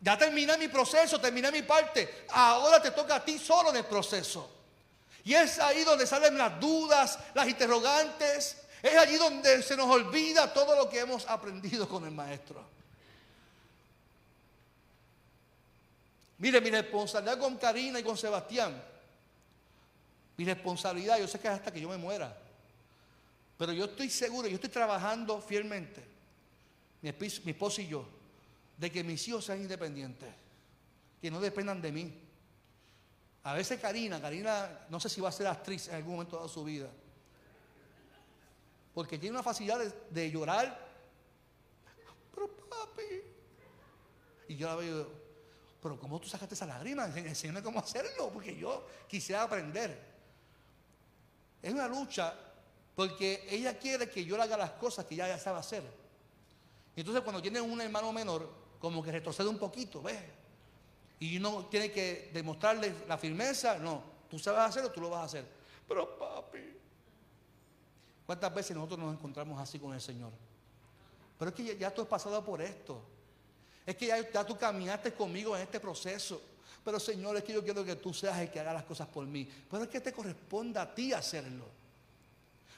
ya 0.00 0.16
terminé 0.16 0.56
mi 0.56 0.68
proceso, 0.68 1.20
terminé 1.20 1.50
mi 1.52 1.62
parte. 1.62 2.24
Ahora 2.30 2.80
te 2.80 2.92
toca 2.92 3.16
a 3.16 3.24
ti 3.24 3.38
solo 3.38 3.70
en 3.70 3.76
el 3.76 3.84
proceso. 3.84 4.48
Y 5.24 5.34
es 5.34 5.58
ahí 5.58 5.84
donde 5.84 6.06
salen 6.06 6.38
las 6.38 6.58
dudas, 6.58 7.18
las 7.34 7.48
interrogantes. 7.48 8.56
Es 8.82 8.96
allí 8.96 9.16
donde 9.16 9.62
se 9.62 9.76
nos 9.76 9.86
olvida 9.86 10.52
todo 10.52 10.74
lo 10.76 10.88
que 10.88 11.00
hemos 11.00 11.26
aprendido 11.28 11.88
con 11.88 12.04
el 12.04 12.12
maestro. 12.12 12.64
Mire, 16.38 16.60
mi 16.60 16.70
responsabilidad 16.70 17.38
con 17.38 17.56
Karina 17.58 18.00
y 18.00 18.02
con 18.02 18.16
Sebastián. 18.16 18.82
Mi 20.36 20.44
responsabilidad, 20.44 21.18
yo 21.18 21.28
sé 21.28 21.38
que 21.38 21.48
es 21.48 21.54
hasta 21.54 21.70
que 21.70 21.80
yo 21.80 21.88
me 21.88 21.98
muera. 21.98 22.34
Pero 23.58 23.72
yo 23.72 23.84
estoy 23.84 24.08
seguro, 24.08 24.48
yo 24.48 24.54
estoy 24.54 24.70
trabajando 24.70 25.40
fielmente. 25.42 26.02
Mi, 27.02 27.10
mi 27.10 27.50
esposo 27.52 27.82
y 27.82 27.88
yo 27.88 28.20
de 28.80 28.90
que 28.90 29.04
mis 29.04 29.28
hijos 29.28 29.44
sean 29.44 29.60
independientes, 29.60 30.30
que 31.20 31.30
no 31.30 31.38
dependan 31.38 31.82
de 31.82 31.92
mí. 31.92 32.10
A 33.42 33.52
veces 33.52 33.78
Karina, 33.78 34.18
Karina 34.20 34.86
no 34.88 34.98
sé 34.98 35.10
si 35.10 35.20
va 35.20 35.28
a 35.28 35.32
ser 35.32 35.46
actriz 35.46 35.88
en 35.88 35.96
algún 35.96 36.14
momento 36.14 36.42
de 36.42 36.48
su 36.48 36.64
vida, 36.64 36.88
porque 38.94 39.18
tiene 39.18 39.36
una 39.36 39.42
facilidad 39.42 39.78
de, 40.10 40.30
llorar, 40.30 40.88
pero 42.34 42.48
papi, 42.48 43.22
y 44.48 44.56
yo 44.56 44.66
la 44.66 44.76
veo, 44.76 45.08
pero 45.82 45.98
¿cómo 45.98 46.20
tú 46.20 46.28
sacaste 46.28 46.54
esa 46.54 46.66
lágrima? 46.66 47.06
Enséñame 47.06 47.62
cómo 47.62 47.80
hacerlo, 47.80 48.30
porque 48.32 48.56
yo 48.56 48.86
quisiera 49.08 49.42
aprender. 49.42 50.10
Es 51.62 51.72
una 51.72 51.88
lucha 51.88 52.34
porque 52.94 53.46
ella 53.48 53.78
quiere 53.78 54.10
que 54.10 54.24
yo 54.24 54.36
le 54.36 54.42
haga 54.42 54.56
las 54.56 54.72
cosas 54.72 55.06
que 55.06 55.16
ya 55.16 55.38
sabe 55.38 55.58
hacer. 55.58 55.82
Entonces 56.96 57.22
cuando 57.22 57.40
tiene 57.40 57.60
un 57.60 57.80
hermano 57.80 58.12
menor, 58.12 58.48
como 58.78 59.02
que 59.02 59.12
retrocede 59.12 59.48
un 59.48 59.58
poquito, 59.58 60.02
¿ves? 60.02 60.20
Y 61.18 61.36
uno 61.36 61.66
tiene 61.66 61.90
que 61.90 62.30
demostrarle 62.32 62.94
la 63.06 63.16
firmeza, 63.16 63.78
no, 63.78 64.02
tú 64.28 64.38
sabes 64.38 64.60
hacerlo, 64.60 64.90
tú 64.90 65.00
lo 65.00 65.10
vas 65.10 65.20
a 65.20 65.24
hacer. 65.24 65.46
Pero 65.86 66.18
papi, 66.18 66.79
¿cuántas 68.30 68.54
veces 68.54 68.76
nosotros 68.76 69.00
nos 69.00 69.12
encontramos 69.12 69.60
así 69.60 69.80
con 69.80 69.92
el 69.92 70.00
Señor? 70.00 70.30
Pero 71.36 71.48
es 71.48 71.54
que 71.56 71.76
ya, 71.76 71.92
tú 71.92 72.02
has 72.02 72.06
pasado 72.06 72.44
por 72.44 72.62
esto. 72.62 73.02
Es 73.84 73.96
que 73.96 74.06
ya, 74.06 74.46
tú 74.46 74.56
caminaste 74.56 75.12
conmigo 75.12 75.56
en 75.56 75.62
este 75.62 75.80
proceso. 75.80 76.40
Pero 76.84 77.00
Señor, 77.00 77.36
es 77.36 77.42
que 77.42 77.54
yo 77.54 77.64
quiero 77.64 77.84
que 77.84 77.96
tú 77.96 78.14
seas 78.14 78.38
el 78.38 78.48
que 78.48 78.60
haga 78.60 78.72
las 78.72 78.84
cosas 78.84 79.08
por 79.08 79.26
mí. 79.26 79.50
Pero 79.68 79.82
es 79.82 79.88
que 79.88 80.00
te 80.00 80.12
corresponde 80.12 80.78
a 80.78 80.94
ti 80.94 81.12
hacerlo. 81.12 81.64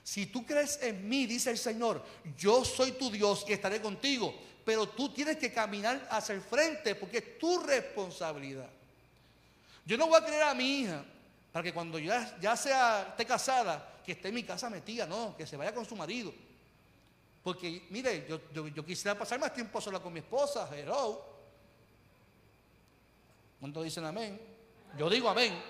Si 0.03 0.25
tú 0.25 0.47
crees 0.47 0.81
en 0.81 1.07
mí, 1.07 1.27
dice 1.27 1.51
el 1.51 1.59
Señor, 1.59 2.03
yo 2.39 2.65
soy 2.65 2.93
tu 2.93 3.11
Dios 3.11 3.45
y 3.47 3.53
estaré 3.53 3.83
contigo 3.83 4.35
pero 4.65 4.89
tú 4.89 5.09
tienes 5.09 5.39
que 5.39 5.53
caminar 5.53 6.07
hacia 6.11 6.35
el 6.35 6.41
frente 6.41 6.95
porque 6.95 7.19
es 7.19 7.39
tu 7.39 7.59
responsabilidad. 7.59 8.69
Yo 9.85 9.99
no 9.99 10.07
voy 10.07 10.21
a 10.21 10.25
creer 10.25 10.45
a 10.45 10.55
mi 10.55 10.81
hija 10.81 11.05
para 11.53 11.65
que 11.65 11.75
cuando 11.75 11.99
ya, 11.99 12.39
ya 12.41 12.57
sea, 12.57 13.09
esté 13.11 13.27
casada, 13.27 13.92
que 14.05 14.13
esté 14.13 14.29
en 14.29 14.35
mi 14.35 14.43
casa 14.43 14.69
metida, 14.69 15.07
no, 15.07 15.37
que 15.37 15.47
se 15.47 15.57
vaya 15.57 15.75
con 15.75 15.85
su 15.85 15.97
marido. 15.97 16.33
Porque, 17.43 17.87
mire, 17.91 18.27
yo, 18.29 18.85
quisiera 18.85 19.19
pasar 19.19 19.41
más 19.41 19.53
tiempo 19.53 19.81
sola 19.81 19.99
con 19.99 20.13
mi 20.13 20.21
esposa, 20.21 20.69
hello. 20.73 21.25
¿Cuántos 23.59 23.85
dicen 23.85 24.05
amén? 24.05 24.41
Yo 24.97 25.11
digo 25.11 25.29
amén. 25.29 25.61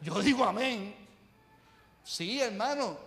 Yo 0.00 0.20
digo 0.20 0.44
amén. 0.44 0.94
Sí, 2.04 2.40
hermano. 2.40 2.98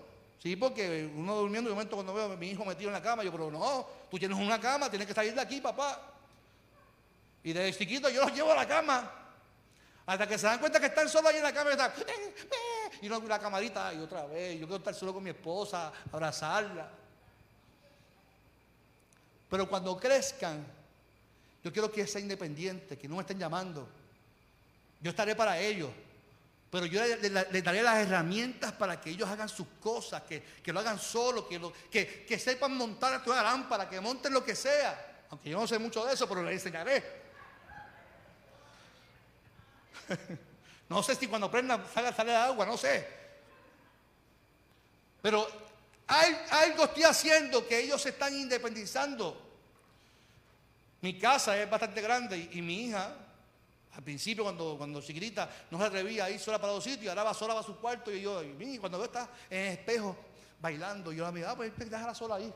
Sí, 0.42 0.56
porque 0.56 1.12
uno 1.16 1.36
durmiendo, 1.36 1.70
de 1.70 1.76
momento 1.76 1.96
cuando 1.96 2.14
veo 2.14 2.32
a 2.32 2.36
mi 2.36 2.52
hijo 2.52 2.64
metido 2.64 2.90
en 2.90 2.94
la 2.94 3.02
cama, 3.02 3.24
yo, 3.24 3.32
pero 3.32 3.52
no, 3.52 3.88
tú 4.10 4.18
tienes 4.18 4.38
una 4.38 4.60
cama, 4.60 4.90
tienes 4.90 5.08
que 5.08 5.14
salir 5.14 5.34
de 5.34 5.42
aquí, 5.42 5.60
papá. 5.60 6.02
Y 7.44 7.52
desde 7.52 7.78
chiquito 7.78 8.10
yo 8.10 8.22
los 8.22 8.34
llevo 8.34 8.52
a 8.52 8.56
la 8.56 8.68
cama. 8.68 9.12
Hasta 10.06 10.28
que 10.28 10.38
se 10.38 10.48
dan 10.48 10.60
cuenta 10.60 10.80
que 10.80 10.88
están 10.88 11.08
solos 11.08 11.32
ahí 11.32 11.38
en 11.38 11.44
la 11.44 11.54
cama 11.54 11.70
y 11.70 11.74
están, 11.74 11.92
eh, 11.92 12.36
eh", 12.52 12.79
y 13.02 13.10
no 13.10 13.20
la 13.20 13.40
camarita, 13.40 13.94
y 13.94 14.00
otra 14.00 14.26
vez, 14.26 14.60
yo 14.60 14.66
quiero 14.66 14.78
estar 14.78 14.94
solo 14.94 15.14
con 15.14 15.24
mi 15.24 15.30
esposa, 15.30 15.92
abrazarla. 16.12 16.90
Pero 19.50 19.68
cuando 19.68 19.98
crezcan, 19.98 20.66
yo 21.64 21.74
quiero 21.74 21.92
que 21.92 22.06
sea 22.06 22.22
independiente, 22.22 22.98
que 22.98 23.08
no 23.08 23.16
me 23.16 23.22
estén 23.22 23.40
llamando. 23.40 23.88
Yo 25.02 25.10
estaré 25.10 25.36
para 25.36 25.60
ellos. 25.60 25.90
Pero 26.70 26.86
yo 26.86 27.02
les 27.04 27.64
daré 27.64 27.82
las 27.82 27.98
herramientas 27.98 28.72
para 28.74 29.02
que 29.02 29.10
ellos 29.10 29.28
hagan 29.28 29.50
sus 29.50 29.66
cosas, 29.82 30.22
que, 30.22 30.44
lo 30.72 30.80
hagan 30.80 31.00
solo, 31.00 31.48
que, 31.48 31.60
que, 31.90 32.26
que 32.26 32.38
sepan 32.38 32.78
montar 32.78 33.26
la 33.26 33.44
lámpara, 33.44 33.90
que 33.90 34.00
monten 34.00 34.32
lo 34.32 34.44
que 34.44 34.56
sea. 34.56 35.26
Aunque 35.32 35.50
yo 35.50 35.60
no 35.60 35.66
sé 35.68 35.80
mucho 35.80 36.06
de 36.06 36.14
eso, 36.14 36.30
pero 36.30 36.44
les 36.44 36.54
enseñaré. 36.54 37.04
no 40.90 41.04
sé 41.04 41.16
si 41.16 41.28
cuando 41.28 41.50
prendan 41.50 41.86
salga, 41.94 42.14
sale 42.14 42.36
agua, 42.36 42.66
no 42.66 42.78
sé. 42.78 43.08
Pero 45.22 45.48
algo 46.08 46.86
estoy 46.86 47.04
haciendo 47.04 47.68
que 47.68 47.80
ellos 47.80 48.02
se 48.02 48.10
están 48.10 48.36
independizando. 48.36 49.46
Mi 51.02 51.18
casa 51.18 51.58
es 51.62 51.70
bastante 51.70 52.02
grande 52.02 52.50
y 52.52 52.62
mi 52.62 52.86
hija 52.86 53.16
al 54.00 54.04
principio, 54.04 54.44
cuando, 54.44 54.76
cuando 54.78 55.02
chiquitita, 55.02 55.50
no 55.72 55.78
se 55.78 55.84
atrevía 55.84 56.26
a 56.26 56.30
ir 56.30 56.40
sola 56.40 56.60
para 56.60 56.74
los 56.74 56.84
sitios, 56.84 57.10
ahora 57.10 57.24
va 57.24 57.34
sola 57.34 57.60
a 57.60 57.64
su 57.64 57.76
cuarto 57.78 58.14
y 58.14 58.22
yo, 58.22 58.42
y 58.44 58.78
cuando 58.78 58.98
veo 58.98 59.08
está 59.08 59.30
en 59.50 59.60
el 59.60 59.74
espejo 59.74 60.16
bailando, 60.62 61.12
yo 61.12 61.24
la 61.24 61.32
miraba, 61.32 61.54
ah, 61.54 61.56
pues 61.58 61.78
déjala 61.78 62.14
sola 62.14 62.36
ahí. 62.36 62.54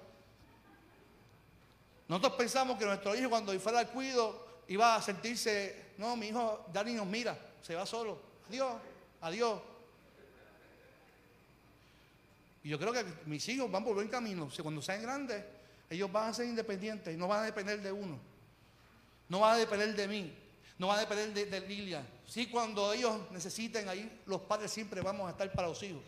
Nosotros 2.08 2.34
pensamos 2.34 2.78
que 2.78 2.86
nuestro 2.86 3.16
hijo 3.16 3.30
cuando 3.30 3.58
fuera 3.60 3.80
al 3.80 3.90
cuido 3.90 4.62
iba 4.68 4.96
a 4.96 5.02
sentirse, 5.02 5.94
no, 5.98 6.16
mi 6.16 6.28
hijo 6.28 6.66
ya 6.72 6.84
ni 6.84 6.94
nos 6.94 7.08
mira, 7.08 7.38
se 7.64 7.76
va 7.76 7.86
solo. 7.86 8.20
Adiós, 8.50 8.76
adiós. 9.22 9.62
Y 12.64 12.70
yo 12.70 12.78
creo 12.78 12.94
que 12.94 13.06
mis 13.26 13.48
hijos 13.50 13.72
van 13.72 13.84
por 13.84 13.96
buen 13.96 14.10
camino. 14.10 14.50
O 14.58 14.64
cuando 14.64 14.82
sean 14.82 15.02
grandes, 15.02 15.44
ellos 15.90 16.12
van 16.12 16.30
a 16.30 16.34
ser 16.34 16.46
independientes 16.46 17.14
y 17.14 17.18
no 17.18 17.28
van 17.28 17.40
a 17.40 17.46
depender 17.46 17.82
de 17.82 17.92
uno. 17.92 18.20
No 19.30 19.40
van 19.40 19.54
a 19.54 19.58
depender 19.58 19.96
de 19.96 20.08
mí. 20.08 20.34
No 20.78 20.88
va 20.88 20.98
a 20.98 21.00
depender 21.00 21.50
de, 21.50 21.62
Lilia. 21.62 22.06
Sí, 22.28 22.48
cuando 22.48 22.92
ellos 22.92 23.32
necesiten, 23.32 23.88
ahí 23.88 24.22
los 24.26 24.42
padres 24.42 24.72
siempre 24.72 25.02
vamos 25.02 25.28
a 25.28 25.32
estar 25.32 25.50
para 25.54 25.70
los 25.70 25.82
hijos. 25.84 26.02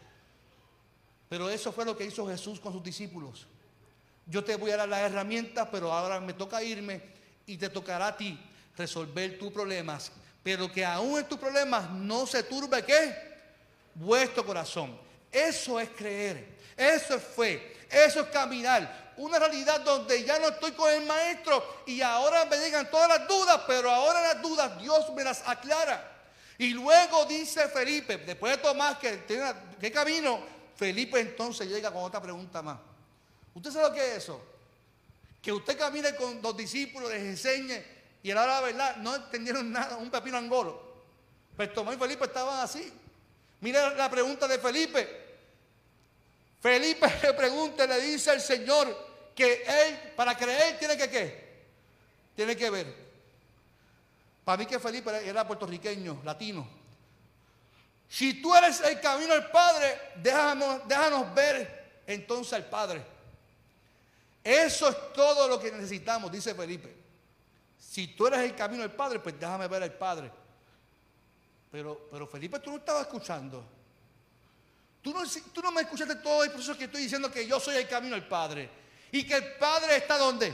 Pero 1.29 1.49
eso 1.49 1.71
fue 1.71 1.85
lo 1.85 1.95
que 1.95 2.05
hizo 2.05 2.27
Jesús 2.27 2.59
con 2.59 2.73
sus 2.73 2.83
discípulos. 2.83 3.47
Yo 4.25 4.43
te 4.43 4.55
voy 4.55 4.71
a 4.71 4.77
dar 4.77 4.89
las 4.89 5.01
herramientas, 5.01 5.69
pero 5.71 5.93
ahora 5.93 6.19
me 6.19 6.33
toca 6.33 6.61
irme 6.61 7.01
y 7.45 7.57
te 7.57 7.69
tocará 7.69 8.07
a 8.07 8.17
ti 8.17 8.37
resolver 8.75 9.37
tus 9.39 9.51
problemas 9.51 10.11
pero 10.45 10.71
que 10.71 10.85
aún 10.85 11.17
en 11.17 11.25
tus 11.25 11.39
problemas 11.39 11.89
no 11.89 12.27
se 12.27 12.43
turbe 12.43 12.85
qué? 12.85 13.33
Vuestro 13.95 14.45
corazón. 14.45 14.95
Eso 15.31 15.79
es 15.79 15.89
creer, 15.89 16.59
eso 16.77 17.15
es 17.15 17.23
fe, 17.23 17.75
eso 17.89 18.19
es 18.19 18.27
caminar. 18.27 19.13
Una 19.17 19.39
realidad 19.39 19.81
donde 19.81 20.23
ya 20.23 20.37
no 20.37 20.49
estoy 20.49 20.73
con 20.73 20.93
el 20.93 21.03
maestro 21.07 21.81
y 21.87 21.99
ahora 21.99 22.45
me 22.45 22.59
digan 22.59 22.91
todas 22.91 23.09
las 23.09 23.27
dudas, 23.27 23.61
pero 23.65 23.89
ahora 23.89 24.21
las 24.21 24.41
dudas 24.43 24.79
Dios 24.79 25.11
me 25.15 25.23
las 25.23 25.41
aclara. 25.47 26.11
Y 26.59 26.75
luego 26.75 27.25
dice 27.25 27.67
Felipe, 27.67 28.17
después 28.19 28.55
de 28.55 28.61
Tomás 28.61 28.99
que 28.99 29.17
tiene 29.17 29.51
qué 29.81 29.91
camino, 29.91 30.39
Felipe 30.75 31.19
entonces 31.21 31.67
llega 31.67 31.91
con 31.91 32.03
otra 32.03 32.21
pregunta 32.21 32.61
más. 32.61 32.77
¿Usted 33.55 33.71
sabe 33.71 33.89
lo 33.89 33.95
que 33.95 34.11
es 34.11 34.17
eso? 34.17 34.39
Que 35.41 35.51
usted 35.51 35.75
camine 35.75 36.15
con 36.15 36.39
los 36.39 36.55
discípulos, 36.55 37.09
les 37.09 37.23
enseñe 37.23 37.94
y 38.25 38.31
a 38.31 38.33
la 38.43 38.59
verdad 38.59 38.95
no 38.95 39.13
entendieron 39.13 39.71
nada, 39.71 39.97
un 39.97 40.09
pepino 40.09 40.35
angolo. 40.35 40.81
Pero 41.55 41.71
pues 41.71 41.73
Tomás 41.75 41.95
y 41.95 41.99
Felipe 41.99 42.25
estaban 42.25 42.59
así. 42.59 42.91
Mira 43.61 43.93
la 43.93 44.09
pregunta 44.09 44.47
de 44.47 44.57
Felipe. 44.57 45.07
Felipe 46.59 47.05
le 47.21 47.33
pregunta, 47.35 47.85
le 47.85 48.01
dice 48.01 48.31
al 48.31 48.41
Señor 48.41 48.97
que 49.35 49.61
él, 49.61 50.13
para 50.15 50.35
creer, 50.35 50.79
tiene 50.79 50.97
que 50.97 51.07
qué? 51.07 51.45
Tiene 52.35 52.57
que 52.57 52.67
ver. 52.71 52.95
Para 54.43 54.57
mí 54.57 54.65
que 54.65 54.79
Felipe 54.79 55.11
era 55.23 55.45
puertorriqueño, 55.45 56.23
latino. 56.25 56.67
Si 58.09 58.41
tú 58.41 58.55
eres 58.55 58.81
el 58.81 58.99
camino 59.01 59.33
al 59.33 59.51
Padre, 59.51 60.13
déjanos, 60.15 60.87
déjanos 60.87 61.31
ver 61.35 62.01
entonces 62.07 62.53
al 62.53 62.65
Padre. 62.65 63.05
Eso 64.43 64.89
es 64.89 65.13
todo 65.13 65.47
lo 65.47 65.59
que 65.59 65.71
necesitamos, 65.71 66.31
dice 66.31 66.55
Felipe. 66.55 67.04
Si 67.79 68.07
tú 68.07 68.27
eres 68.27 68.39
el 68.39 68.55
camino 68.55 68.83
al 68.83 68.93
Padre, 68.93 69.19
pues 69.19 69.39
déjame 69.39 69.67
ver 69.67 69.83
al 69.83 69.93
Padre. 69.93 70.31
Pero, 71.71 72.07
pero 72.11 72.27
Felipe, 72.27 72.59
tú 72.59 72.71
no 72.71 72.77
estabas 72.77 73.03
escuchando. 73.03 73.63
Tú 75.01 75.13
no, 75.13 75.21
tú 75.53 75.61
no 75.61 75.71
me 75.71 75.81
escuchaste 75.81 76.15
todo 76.15 76.43
el 76.43 76.51
proceso 76.51 76.77
que 76.77 76.85
estoy 76.85 77.03
diciendo 77.03 77.31
que 77.31 77.45
yo 77.45 77.59
soy 77.59 77.75
el 77.75 77.87
camino 77.87 78.15
al 78.15 78.27
Padre. 78.27 78.69
Y 79.11 79.23
que 79.25 79.35
el 79.35 79.53
Padre 79.55 79.97
está 79.97 80.17
donde? 80.17 80.53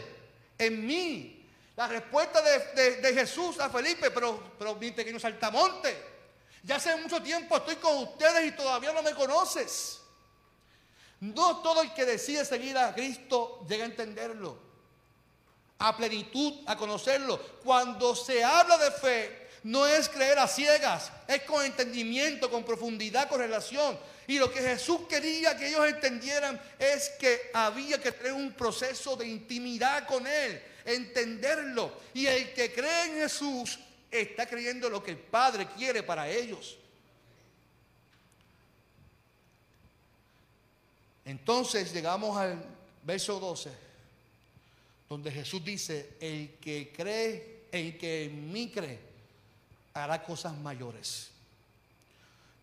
En 0.57 0.85
mí. 0.85 1.37
La 1.75 1.87
respuesta 1.87 2.41
de, 2.41 3.13
Jesús 3.13 3.59
a 3.59 3.69
Felipe, 3.69 4.11
pero, 4.11 4.51
pero 4.59 4.75
mi 4.75 4.91
pequeño 4.91 5.19
saltamonte, 5.19 6.11
ya 6.63 6.75
hace 6.75 6.95
mucho 6.97 7.21
tiempo 7.23 7.57
estoy 7.57 7.77
con 7.77 7.97
ustedes 7.99 8.47
y 8.47 8.55
todavía 8.55 8.91
no 8.91 9.01
me 9.01 9.13
conoces. 9.13 10.01
No 11.21 11.61
todo 11.61 11.81
el 11.81 11.93
que 11.93 12.05
decide 12.05 12.43
seguir 12.45 12.77
a 12.77 12.93
Cristo 12.93 13.65
llega 13.67 13.83
a 13.83 13.87
entenderlo, 13.87 14.57
a 15.81 15.97
plenitud, 15.97 16.53
a 16.67 16.77
conocerlo. 16.77 17.39
Cuando 17.63 18.15
se 18.15 18.43
habla 18.43 18.77
de 18.77 18.91
fe, 18.91 19.47
no 19.63 19.85
es 19.85 20.07
creer 20.07 20.37
a 20.39 20.47
ciegas, 20.47 21.11
es 21.27 21.41
con 21.41 21.65
entendimiento, 21.65 22.49
con 22.49 22.63
profundidad, 22.63 23.27
con 23.27 23.39
relación. 23.39 23.97
Y 24.27 24.37
lo 24.37 24.51
que 24.51 24.61
Jesús 24.61 25.01
quería 25.09 25.57
que 25.57 25.67
ellos 25.69 25.87
entendieran 25.87 26.61
es 26.77 27.09
que 27.19 27.49
había 27.53 27.99
que 27.99 28.11
tener 28.11 28.33
un 28.33 28.53
proceso 28.53 29.15
de 29.15 29.27
intimidad 29.27 30.07
con 30.07 30.25
Él, 30.25 30.61
entenderlo. 30.85 31.91
Y 32.13 32.27
el 32.27 32.53
que 32.53 32.71
cree 32.71 33.05
en 33.05 33.13
Jesús 33.15 33.79
está 34.09 34.45
creyendo 34.45 34.87
lo 34.87 35.03
que 35.03 35.11
el 35.11 35.17
Padre 35.17 35.67
quiere 35.75 36.03
para 36.03 36.29
ellos. 36.29 36.77
Entonces 41.25 41.91
llegamos 41.91 42.37
al 42.37 42.63
verso 43.03 43.39
12, 43.39 43.90
donde 45.11 45.29
Jesús 45.29 45.61
dice, 45.61 46.15
el 46.21 46.55
que 46.61 46.93
cree, 46.95 47.65
el 47.69 47.97
que 47.97 48.23
en 48.23 48.49
mí 48.49 48.71
cree, 48.71 48.97
hará 49.93 50.23
cosas 50.23 50.57
mayores. 50.57 51.31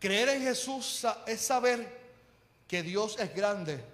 Creer 0.00 0.30
en 0.30 0.42
Jesús 0.42 1.06
es 1.26 1.42
saber 1.42 2.00
que 2.66 2.82
Dios 2.82 3.18
es 3.18 3.34
grande 3.34 3.84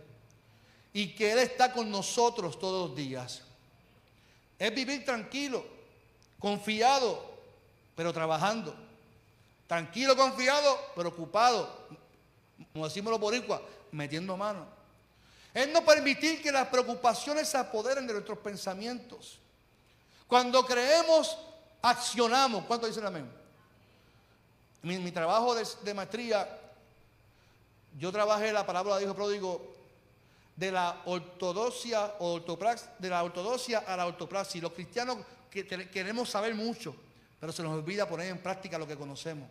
y 0.93 1.17
que 1.17 1.33
Él 1.33 1.41
está 1.41 1.73
con 1.73 1.91
nosotros 1.91 2.57
todos 2.57 2.91
los 2.91 2.97
días. 2.97 3.43
Es 4.57 4.73
vivir 4.73 5.05
tranquilo, 5.05 5.67
confiado, 6.39 7.35
pero 7.97 8.13
trabajando. 8.13 8.73
Tranquilo, 9.67 10.15
confiado, 10.15 10.79
pero 10.95 11.09
ocupado. 11.09 11.89
Como 12.73 12.85
decimos 12.85 13.11
los 13.11 13.21
boricuas, 13.21 13.63
metiendo 13.91 14.37
mano. 14.37 14.74
Es 15.55 15.69
no 15.69 15.85
permitir 15.85 16.43
que 16.43 16.51
las 16.51 16.67
preocupaciones 16.67 17.49
se 17.49 17.57
apoderen 17.57 18.09
de 18.09 18.13
nuestros 18.13 18.39
pensamientos. 18.39 19.39
Cuando 20.27 20.67
creemos, 20.67 21.39
accionamos. 21.81 22.65
¿Cuánto 22.65 22.89
dicen 22.89 23.07
amén? 23.07 23.31
Mi, 24.83 24.99
mi 24.99 25.13
trabajo 25.13 25.55
de, 25.55 25.95
maestría, 25.95 26.61
yo 27.97 28.11
trabajé 28.11 28.53
la 28.53 28.67
palabra 28.67 28.97
de 28.97 29.05
hijo 29.05 29.15
pródigo 29.15 29.75
de 30.57 30.73
la 30.73 31.03
ortodoxia 31.05 32.15
o 32.19 32.41
de 32.99 33.09
la 33.09 33.23
ortodoxia 33.23 33.79
a 33.87 33.97
la 33.97 34.07
ortopraxis. 34.07 34.61
Los 34.61 34.73
cristianos 34.73 35.19
que 35.49 35.65
queremos 35.67 36.31
saber 36.31 36.55
mucho, 36.55 36.97
pero 37.39 37.53
se 37.53 37.63
nos 37.63 37.73
olvida 37.73 38.09
poner 38.09 38.29
en 38.29 38.43
práctica 38.43 38.77
lo 38.77 38.89
que 38.89 38.97
conocemos. 38.97 39.49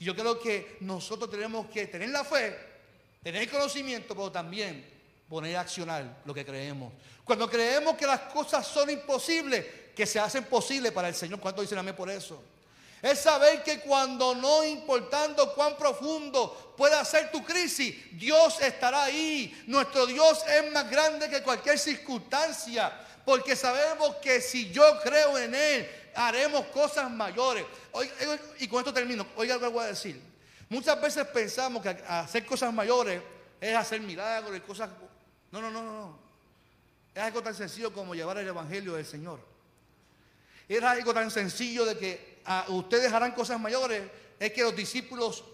Y 0.00 0.04
yo 0.04 0.16
creo 0.16 0.40
que 0.40 0.78
nosotros 0.80 1.30
tenemos 1.30 1.66
que 1.68 1.86
tener 1.86 2.08
la 2.08 2.24
fe, 2.24 2.58
tener 3.22 3.48
conocimiento, 3.48 4.16
pero 4.16 4.32
también 4.32 4.93
poner 5.28 5.56
a 5.56 5.60
accionar 5.60 6.22
lo 6.24 6.34
que 6.34 6.44
creemos. 6.44 6.92
Cuando 7.24 7.48
creemos 7.48 7.96
que 7.96 8.06
las 8.06 8.20
cosas 8.20 8.66
son 8.66 8.90
imposibles, 8.90 9.64
que 9.94 10.06
se 10.06 10.18
hacen 10.18 10.44
posibles 10.44 10.92
para 10.92 11.08
el 11.08 11.14
Señor, 11.14 11.40
¿cuánto 11.40 11.62
dicen 11.62 11.78
amén 11.78 11.96
por 11.96 12.10
eso? 12.10 12.42
Es 13.04 13.20
saber 13.20 13.62
que 13.62 13.80
cuando 13.80 14.34
no 14.34 14.64
importando 14.64 15.54
cuán 15.54 15.76
profundo 15.76 16.74
pueda 16.74 17.04
ser 17.04 17.30
tu 17.30 17.44
crisis, 17.44 17.94
Dios 18.12 18.58
estará 18.62 19.04
ahí. 19.04 19.62
Nuestro 19.66 20.06
Dios 20.06 20.42
es 20.48 20.72
más 20.72 20.90
grande 20.90 21.28
que 21.28 21.42
cualquier 21.42 21.78
circunstancia. 21.78 22.90
Porque 23.26 23.56
sabemos 23.56 24.16
que 24.22 24.40
si 24.40 24.70
yo 24.70 25.00
creo 25.02 25.36
en 25.36 25.54
Él, 25.54 25.90
haremos 26.14 26.64
cosas 26.68 27.10
mayores. 27.10 27.66
y 28.58 28.68
con 28.68 28.78
esto 28.78 28.94
termino. 28.94 29.26
Oiga 29.36 29.56
lo 29.56 29.60
que 29.60 29.66
voy 29.66 29.84
a 29.84 29.88
decir. 29.88 30.18
Muchas 30.70 30.98
veces 30.98 31.26
pensamos 31.26 31.82
que 31.82 31.90
hacer 32.08 32.46
cosas 32.46 32.72
mayores 32.72 33.20
es 33.60 33.76
hacer 33.76 34.00
milagros 34.00 34.56
y 34.56 34.60
cosas... 34.60 34.88
No, 35.54 35.62
no, 35.62 35.70
no, 35.70 35.82
no. 35.84 36.18
Es 37.14 37.22
algo 37.22 37.40
tan 37.40 37.54
sencillo 37.54 37.92
como 37.92 38.12
llevar 38.12 38.38
el 38.38 38.48
Evangelio 38.48 38.94
del 38.94 39.06
Señor. 39.06 39.38
Es 40.68 40.82
algo 40.82 41.14
tan 41.14 41.30
sencillo 41.30 41.84
de 41.84 41.96
que 41.96 42.42
ustedes 42.70 43.12
harán 43.12 43.30
cosas 43.30 43.60
mayores, 43.60 44.02
es 44.40 44.52
que 44.52 44.62
los 44.62 44.74
discípulos 44.74 45.44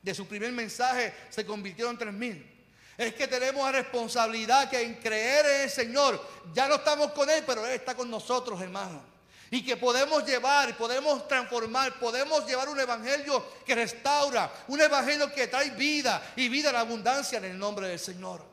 de 0.00 0.14
su 0.14 0.26
primer 0.26 0.52
mensaje 0.52 1.12
se 1.28 1.44
convirtieron 1.44 1.92
en 1.92 1.98
tres 1.98 2.14
mil. 2.14 2.50
Es 2.96 3.12
que 3.14 3.28
tenemos 3.28 3.62
la 3.66 3.72
responsabilidad 3.72 4.70
que 4.70 4.80
en 4.80 4.94
creer 4.94 5.44
en 5.44 5.60
el 5.64 5.70
Señor, 5.70 6.26
ya 6.54 6.66
no 6.66 6.76
estamos 6.76 7.12
con 7.12 7.28
Él, 7.28 7.44
pero 7.46 7.66
Él 7.66 7.72
está 7.72 7.94
con 7.94 8.10
nosotros, 8.10 8.58
hermanos. 8.58 9.02
Y 9.50 9.62
que 9.62 9.76
podemos 9.76 10.24
llevar, 10.24 10.74
podemos 10.78 11.28
transformar, 11.28 11.98
podemos 11.98 12.46
llevar 12.46 12.70
un 12.70 12.80
evangelio 12.80 13.44
que 13.66 13.74
restaura, 13.74 14.50
un 14.68 14.80
evangelio 14.80 15.30
que 15.30 15.46
trae 15.46 15.68
vida 15.72 16.32
y 16.36 16.48
vida 16.48 16.70
en 16.70 16.76
abundancia 16.76 17.36
en 17.36 17.44
el 17.44 17.58
nombre 17.58 17.88
del 17.88 17.98
Señor. 17.98 18.51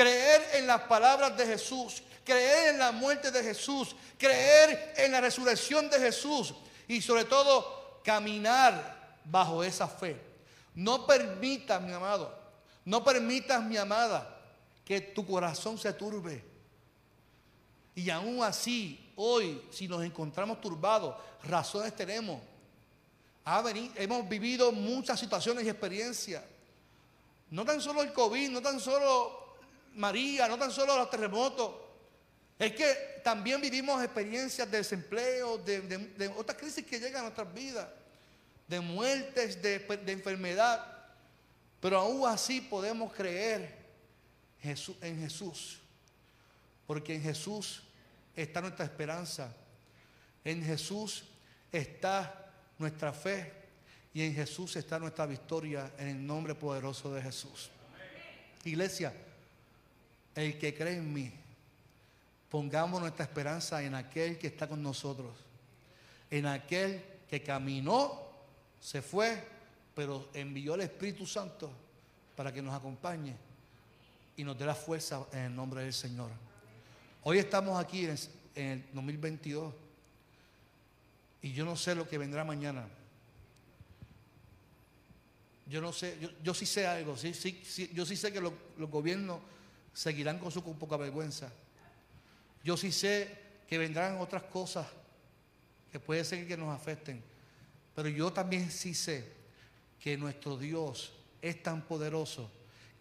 Creer 0.00 0.52
en 0.54 0.66
las 0.66 0.80
palabras 0.84 1.36
de 1.36 1.44
Jesús, 1.44 2.02
creer 2.24 2.70
en 2.70 2.78
la 2.78 2.90
muerte 2.90 3.30
de 3.30 3.42
Jesús, 3.42 3.94
creer 4.16 4.94
en 4.96 5.12
la 5.12 5.20
resurrección 5.20 5.90
de 5.90 5.98
Jesús, 5.98 6.54
y 6.88 7.02
sobre 7.02 7.26
todo 7.26 8.00
caminar 8.02 9.18
bajo 9.26 9.62
esa 9.62 9.86
fe. 9.86 10.18
No 10.74 11.06
permitas, 11.06 11.82
mi 11.82 11.92
amado, 11.92 12.34
no 12.86 13.04
permitas, 13.04 13.62
mi 13.62 13.76
amada, 13.76 14.40
que 14.86 15.02
tu 15.02 15.26
corazón 15.26 15.76
se 15.76 15.92
turbe. 15.92 16.42
Y 17.94 18.08
aún 18.08 18.42
así, 18.42 19.12
hoy, 19.16 19.66
si 19.70 19.86
nos 19.86 20.02
encontramos 20.02 20.62
turbados, 20.62 21.14
razones 21.44 21.94
tenemos. 21.94 22.40
hemos 23.96 24.26
vivido 24.26 24.72
muchas 24.72 25.20
situaciones 25.20 25.66
y 25.66 25.68
experiencias. 25.68 26.42
No 27.50 27.66
tan 27.66 27.82
solo 27.82 28.00
el 28.00 28.14
COVID, 28.14 28.48
no 28.48 28.62
tan 28.62 28.80
solo 28.80 29.49
María, 29.94 30.48
no 30.48 30.58
tan 30.58 30.70
solo 30.70 30.96
los 30.96 31.10
terremotos. 31.10 31.74
Es 32.58 32.72
que 32.72 33.20
también 33.24 33.60
vivimos 33.60 34.02
experiencias 34.02 34.70
de 34.70 34.78
desempleo, 34.78 35.58
de, 35.58 36.32
otras 36.36 36.58
crisis 36.58 36.84
que 36.84 37.00
llegan 37.00 37.20
a 37.20 37.22
nuestras 37.22 37.52
vidas, 37.54 37.88
de 38.68 38.80
muertes, 38.80 39.62
de, 39.62 39.86
enfermedad. 40.06 40.86
Pero 41.80 41.98
aún 41.98 42.28
así 42.28 42.60
podemos 42.60 43.12
creer 43.12 43.78
en 44.62 45.20
Jesús. 45.20 45.80
Porque 46.86 47.14
en 47.14 47.22
Jesús 47.22 47.82
está 48.36 48.60
nuestra 48.60 48.84
esperanza. 48.84 49.54
En 50.44 50.62
Jesús 50.62 51.24
está 51.72 52.52
nuestra 52.78 53.12
fe. 53.12 53.52
Y 54.12 54.22
en 54.22 54.34
Jesús 54.34 54.76
está 54.76 54.98
nuestra 54.98 55.24
victoria 55.24 55.92
en 55.96 56.08
el 56.08 56.26
nombre 56.26 56.54
poderoso 56.54 57.14
de 57.14 57.22
Jesús. 57.22 57.70
Iglesia, 58.64 59.14
el 60.34 60.58
que 60.58 60.74
cree 60.74 60.96
en 60.96 61.12
mí, 61.12 61.32
Pongamos 62.50 63.00
nuestra 63.00 63.24
esperanza 63.24 63.80
en 63.80 63.94
aquel 63.94 64.36
que 64.36 64.48
está 64.48 64.68
con 64.68 64.82
nosotros, 64.82 65.30
en 66.28 66.46
aquel 66.46 67.00
que 67.28 67.44
caminó, 67.44 68.20
se 68.80 69.00
fue, 69.02 69.40
pero 69.94 70.28
envió 70.34 70.74
el 70.74 70.80
Espíritu 70.80 71.24
Santo 71.26 71.70
para 72.34 72.52
que 72.52 72.60
nos 72.60 72.74
acompañe 72.74 73.36
y 74.36 74.42
nos 74.42 74.58
dé 74.58 74.66
la 74.66 74.74
fuerza 74.74 75.24
en 75.32 75.38
el 75.38 75.54
nombre 75.54 75.84
del 75.84 75.92
Señor. 75.92 76.28
Hoy 77.22 77.38
estamos 77.38 77.78
aquí 77.78 78.06
en, 78.06 78.18
el 78.56 78.84
2022 78.94 79.72
y 81.42 81.52
yo 81.52 81.64
no 81.64 81.76
sé 81.76 81.94
lo 81.94 82.08
que 82.08 82.18
vendrá 82.18 82.42
mañana. 82.42 82.88
Yo 85.68 85.80
no 85.80 85.92
sé, 85.92 86.18
yo, 86.42 86.52
sí 86.52 86.66
sé 86.66 86.84
algo, 86.84 87.16
sí, 87.16 87.32
sí, 87.32 87.90
yo 87.94 88.04
sí 88.04 88.16
sé 88.16 88.32
que 88.32 88.40
los, 88.40 88.52
gobiernos 88.76 89.38
seguirán 89.92 90.38
con 90.38 90.50
su 90.50 90.62
poca 90.62 90.96
vergüenza. 90.96 91.52
Yo 92.62 92.76
sí 92.76 92.92
sé 92.92 93.36
que 93.66 93.78
vendrán 93.78 94.18
otras 94.18 94.42
cosas 94.44 94.86
que 95.90 96.00
puede 96.00 96.24
ser 96.24 96.46
que 96.46 96.56
nos 96.56 96.74
afecten. 96.74 97.22
Pero 97.94 98.08
yo 98.08 98.32
también 98.32 98.70
sí 98.70 98.94
sé 98.94 99.32
que 99.98 100.16
nuestro 100.16 100.56
Dios 100.56 101.12
es 101.42 101.62
tan 101.62 101.82
poderoso 101.82 102.50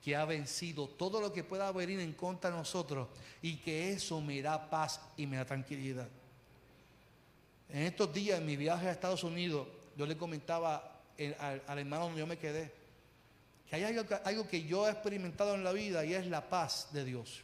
que 0.04 0.16
ha 0.16 0.26
vencido 0.26 0.88
todo 0.88 1.20
lo 1.20 1.34
que 1.34 1.44
pueda 1.44 1.72
venir 1.72 2.00
en 2.00 2.14
contra 2.14 2.50
de 2.50 2.58
nosotros 2.58 3.08
y 3.42 3.58
que 3.58 3.92
eso 3.92 4.22
me 4.22 4.42
da 4.42 4.70
paz 4.70 5.02
y 5.18 5.28
me 5.28 5.38
da 5.38 5.46
tranquilidad. 5.46 6.08
En 7.70 7.84
estos 7.84 8.12
días, 8.14 8.40
en 8.40 8.46
mi 8.46 8.56
viaje 8.56 8.88
a 8.88 8.92
Estados 8.92 9.24
Unidos, 9.24 9.68
yo 9.96 10.06
le 10.06 10.18
comentaba 10.18 11.02
al, 11.18 11.80
hermano 11.80 12.06
donde 12.06 12.20
yo 12.20 12.28
me 12.28 12.38
quedé, 12.38 12.72
que 13.70 13.76
hay 13.76 13.84
algo, 13.84 14.48
que 14.48 14.64
yo 14.64 14.88
he 14.88 14.92
experimentado 14.92 15.56
en 15.56 15.64
la 15.64 15.72
vida 15.72 16.04
y 16.04 16.14
es 16.14 16.26
la 16.28 16.50
paz 16.50 16.88
de 16.92 17.06
Dios. 17.06 17.42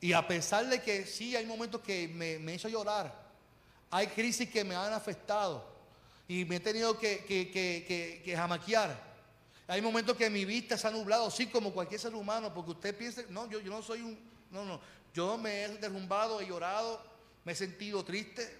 Y 0.00 0.12
a 0.12 0.26
pesar 0.26 0.66
de 0.66 0.82
que 0.82 1.06
sí 1.06 1.36
hay 1.36 1.46
momentos 1.46 1.80
que 1.80 2.08
me, 2.08 2.54
hizo 2.54 2.68
llorar, 2.68 3.14
hay 3.90 4.08
crisis 4.08 4.50
que 4.50 4.64
me 4.64 4.74
han 4.74 4.92
afectado 4.92 5.64
y 6.26 6.44
me 6.44 6.56
he 6.56 6.60
tenido 6.60 6.98
que, 6.98 7.24
que 7.24 8.34
jamaquear. 8.36 9.12
Hay 9.68 9.80
momentos 9.80 10.16
que 10.16 10.28
mi 10.28 10.44
vista 10.44 10.76
se 10.76 10.86
ha 10.86 10.90
nublado, 10.90 11.30
sí, 11.30 11.46
como 11.46 11.72
cualquier 11.72 11.98
ser 11.98 12.14
humano, 12.14 12.52
porque 12.52 12.72
usted 12.72 12.94
piensa, 12.94 13.22
no, 13.30 13.48
yo, 13.48 13.62
no 13.62 13.82
soy 13.82 14.02
un, 14.02 14.18
no, 14.50 14.66
no, 14.66 14.80
yo 15.14 15.38
me 15.38 15.64
he 15.64 15.68
derrumbado, 15.78 16.42
he 16.42 16.46
llorado, 16.46 17.02
me 17.44 17.52
he 17.52 17.54
sentido 17.54 18.04
triste, 18.04 18.58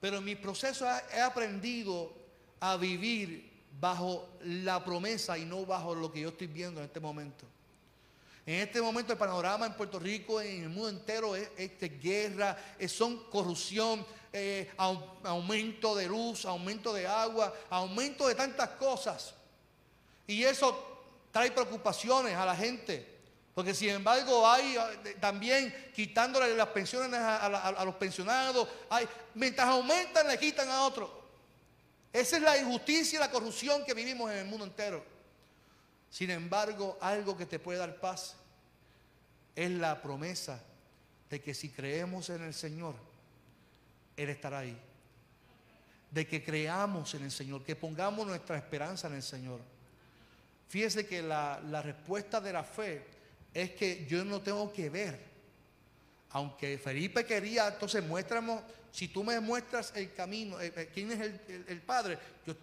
pero 0.00 0.18
en 0.18 0.24
mi 0.24 0.36
proceso 0.36 0.86
he 1.12 1.20
aprendido 1.20 2.14
a 2.60 2.76
vivir 2.76 3.49
bajo 3.78 4.28
la 4.44 4.84
promesa 4.84 5.38
y 5.38 5.44
no 5.44 5.64
bajo 5.64 5.94
lo 5.94 6.10
que 6.10 6.20
yo 6.20 6.30
estoy 6.30 6.46
viendo 6.46 6.80
en 6.80 6.86
este 6.86 7.00
momento. 7.00 7.44
En 8.46 8.60
este 8.60 8.80
momento 8.80 9.12
el 9.12 9.18
panorama 9.18 9.66
en 9.66 9.74
Puerto 9.74 9.98
Rico, 9.98 10.40
en 10.40 10.64
el 10.64 10.68
mundo 10.70 10.88
entero, 10.88 11.36
es, 11.36 11.50
guerra, 12.02 12.56
son 12.88 13.24
corrupción, 13.30 14.04
eh, 14.32 14.70
aumento 14.76 15.94
de 15.94 16.06
luz, 16.06 16.44
aumento 16.44 16.92
de 16.92 17.06
agua, 17.06 17.54
aumento 17.68 18.26
de 18.26 18.34
tantas 18.34 18.70
cosas. 18.70 19.34
Y 20.26 20.42
eso 20.42 21.04
trae 21.30 21.50
preocupaciones 21.50 22.34
a 22.34 22.46
la 22.46 22.56
gente. 22.56 23.18
Porque 23.54 23.74
sin 23.74 23.90
embargo 23.90 24.48
hay 24.48 24.76
eh, 24.76 25.16
también 25.20 25.92
quitándole 25.94 26.54
las 26.56 26.68
pensiones 26.68 27.20
a, 27.20 27.84
los 27.84 27.94
pensionados. 27.96 28.66
Hay, 28.88 29.08
mientras 29.34 29.68
aumentan 29.68 30.26
le 30.26 30.38
quitan 30.38 30.68
a 30.70 30.82
otros. 30.84 31.10
Esa 32.12 32.36
es 32.36 32.42
la 32.42 32.58
injusticia 32.58 33.16
y 33.16 33.20
la 33.20 33.30
corrupción 33.30 33.84
que 33.84 33.94
vivimos 33.94 34.30
en 34.30 34.38
el 34.38 34.46
mundo 34.46 34.64
entero. 34.64 35.04
Sin 36.10 36.30
embargo, 36.30 36.98
algo 37.00 37.36
que 37.36 37.46
te 37.46 37.58
puede 37.58 37.78
dar 37.78 38.00
paz 38.00 38.34
es 39.54 39.70
la 39.70 40.02
promesa 40.02 40.60
de 41.28 41.40
que 41.40 41.54
si 41.54 41.68
creemos 41.68 42.28
en 42.30 42.42
el 42.42 42.52
Señor, 42.52 42.96
Él 44.16 44.28
estará 44.28 44.58
ahí. 44.60 44.76
De 46.10 46.26
que 46.26 46.42
creamos 46.42 47.14
en 47.14 47.22
el 47.22 47.30
Señor, 47.30 47.62
que 47.62 47.76
pongamos 47.76 48.26
nuestra 48.26 48.56
esperanza 48.56 49.06
en 49.06 49.14
el 49.14 49.22
Señor. 49.22 49.60
Fíjese 50.68 51.06
que 51.06 51.22
la, 51.22 51.60
respuesta 51.82 52.40
de 52.40 52.52
la 52.52 52.64
fe 52.64 53.04
es 53.54 53.70
que 53.72 54.06
yo 54.06 54.24
no 54.24 54.40
tengo 54.40 54.72
que 54.72 54.90
ver. 54.90 55.29
Aunque 56.32 56.78
Felipe 56.78 57.24
quería, 57.24 57.68
entonces 57.68 58.04
muéstranos, 58.04 58.62
si 58.92 59.08
tú 59.08 59.24
me 59.24 59.38
muestras 59.40 59.92
el 59.96 60.12
camino, 60.14 60.60
eh, 60.60 60.72
eh, 60.76 60.90
quién 60.92 61.10
es 61.10 61.20
el, 61.66 61.80
Padre, 61.82 62.18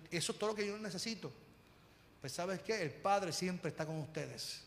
eso 0.10 0.32
es 0.32 0.40
todo 0.40 0.52
lo 0.52 0.56
que 0.56 0.66
yo 0.66 0.78
necesito. 0.78 1.32
Pues 2.22 2.32
sabes 2.32 2.62
qué, 2.62 2.82
el 2.82 2.92
Padre 2.92 3.32
siempre 3.32 3.70
está 3.70 3.86
con 3.86 3.98
ustedes. 4.00 4.64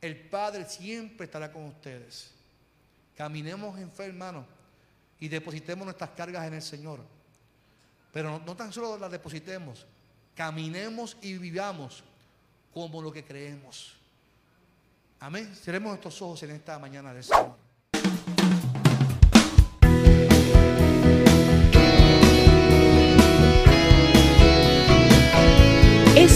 El 0.00 0.16
Padre 0.16 0.68
siempre 0.68 1.26
estará 1.26 1.52
con 1.52 1.64
ustedes. 1.66 2.30
Caminemos 3.16 3.78
en 3.78 3.90
fe, 3.90 4.06
hermano, 4.06 4.46
y 5.18 5.28
depositemos 5.28 5.84
nuestras 5.84 6.10
cargas 6.10 6.46
en 6.46 6.54
el 6.54 6.62
Señor. 6.62 7.00
Pero 8.12 8.30
no, 8.30 8.38
no 8.40 8.56
tan 8.56 8.72
solo 8.72 8.96
las 8.98 9.10
depositemos, 9.10 9.86
caminemos 10.34 11.16
y 11.20 11.36
vivamos 11.36 12.04
como 12.72 13.02
lo 13.02 13.12
que 13.12 13.24
creemos. 13.24 13.94
Amén. 15.20 15.54
Cerremos 15.54 15.90
nuestros 15.90 16.20
ojos 16.22 16.42
en 16.42 16.50
esta 16.50 16.78
mañana 16.78 17.14
del 17.14 17.22
Señor. 17.22 17.61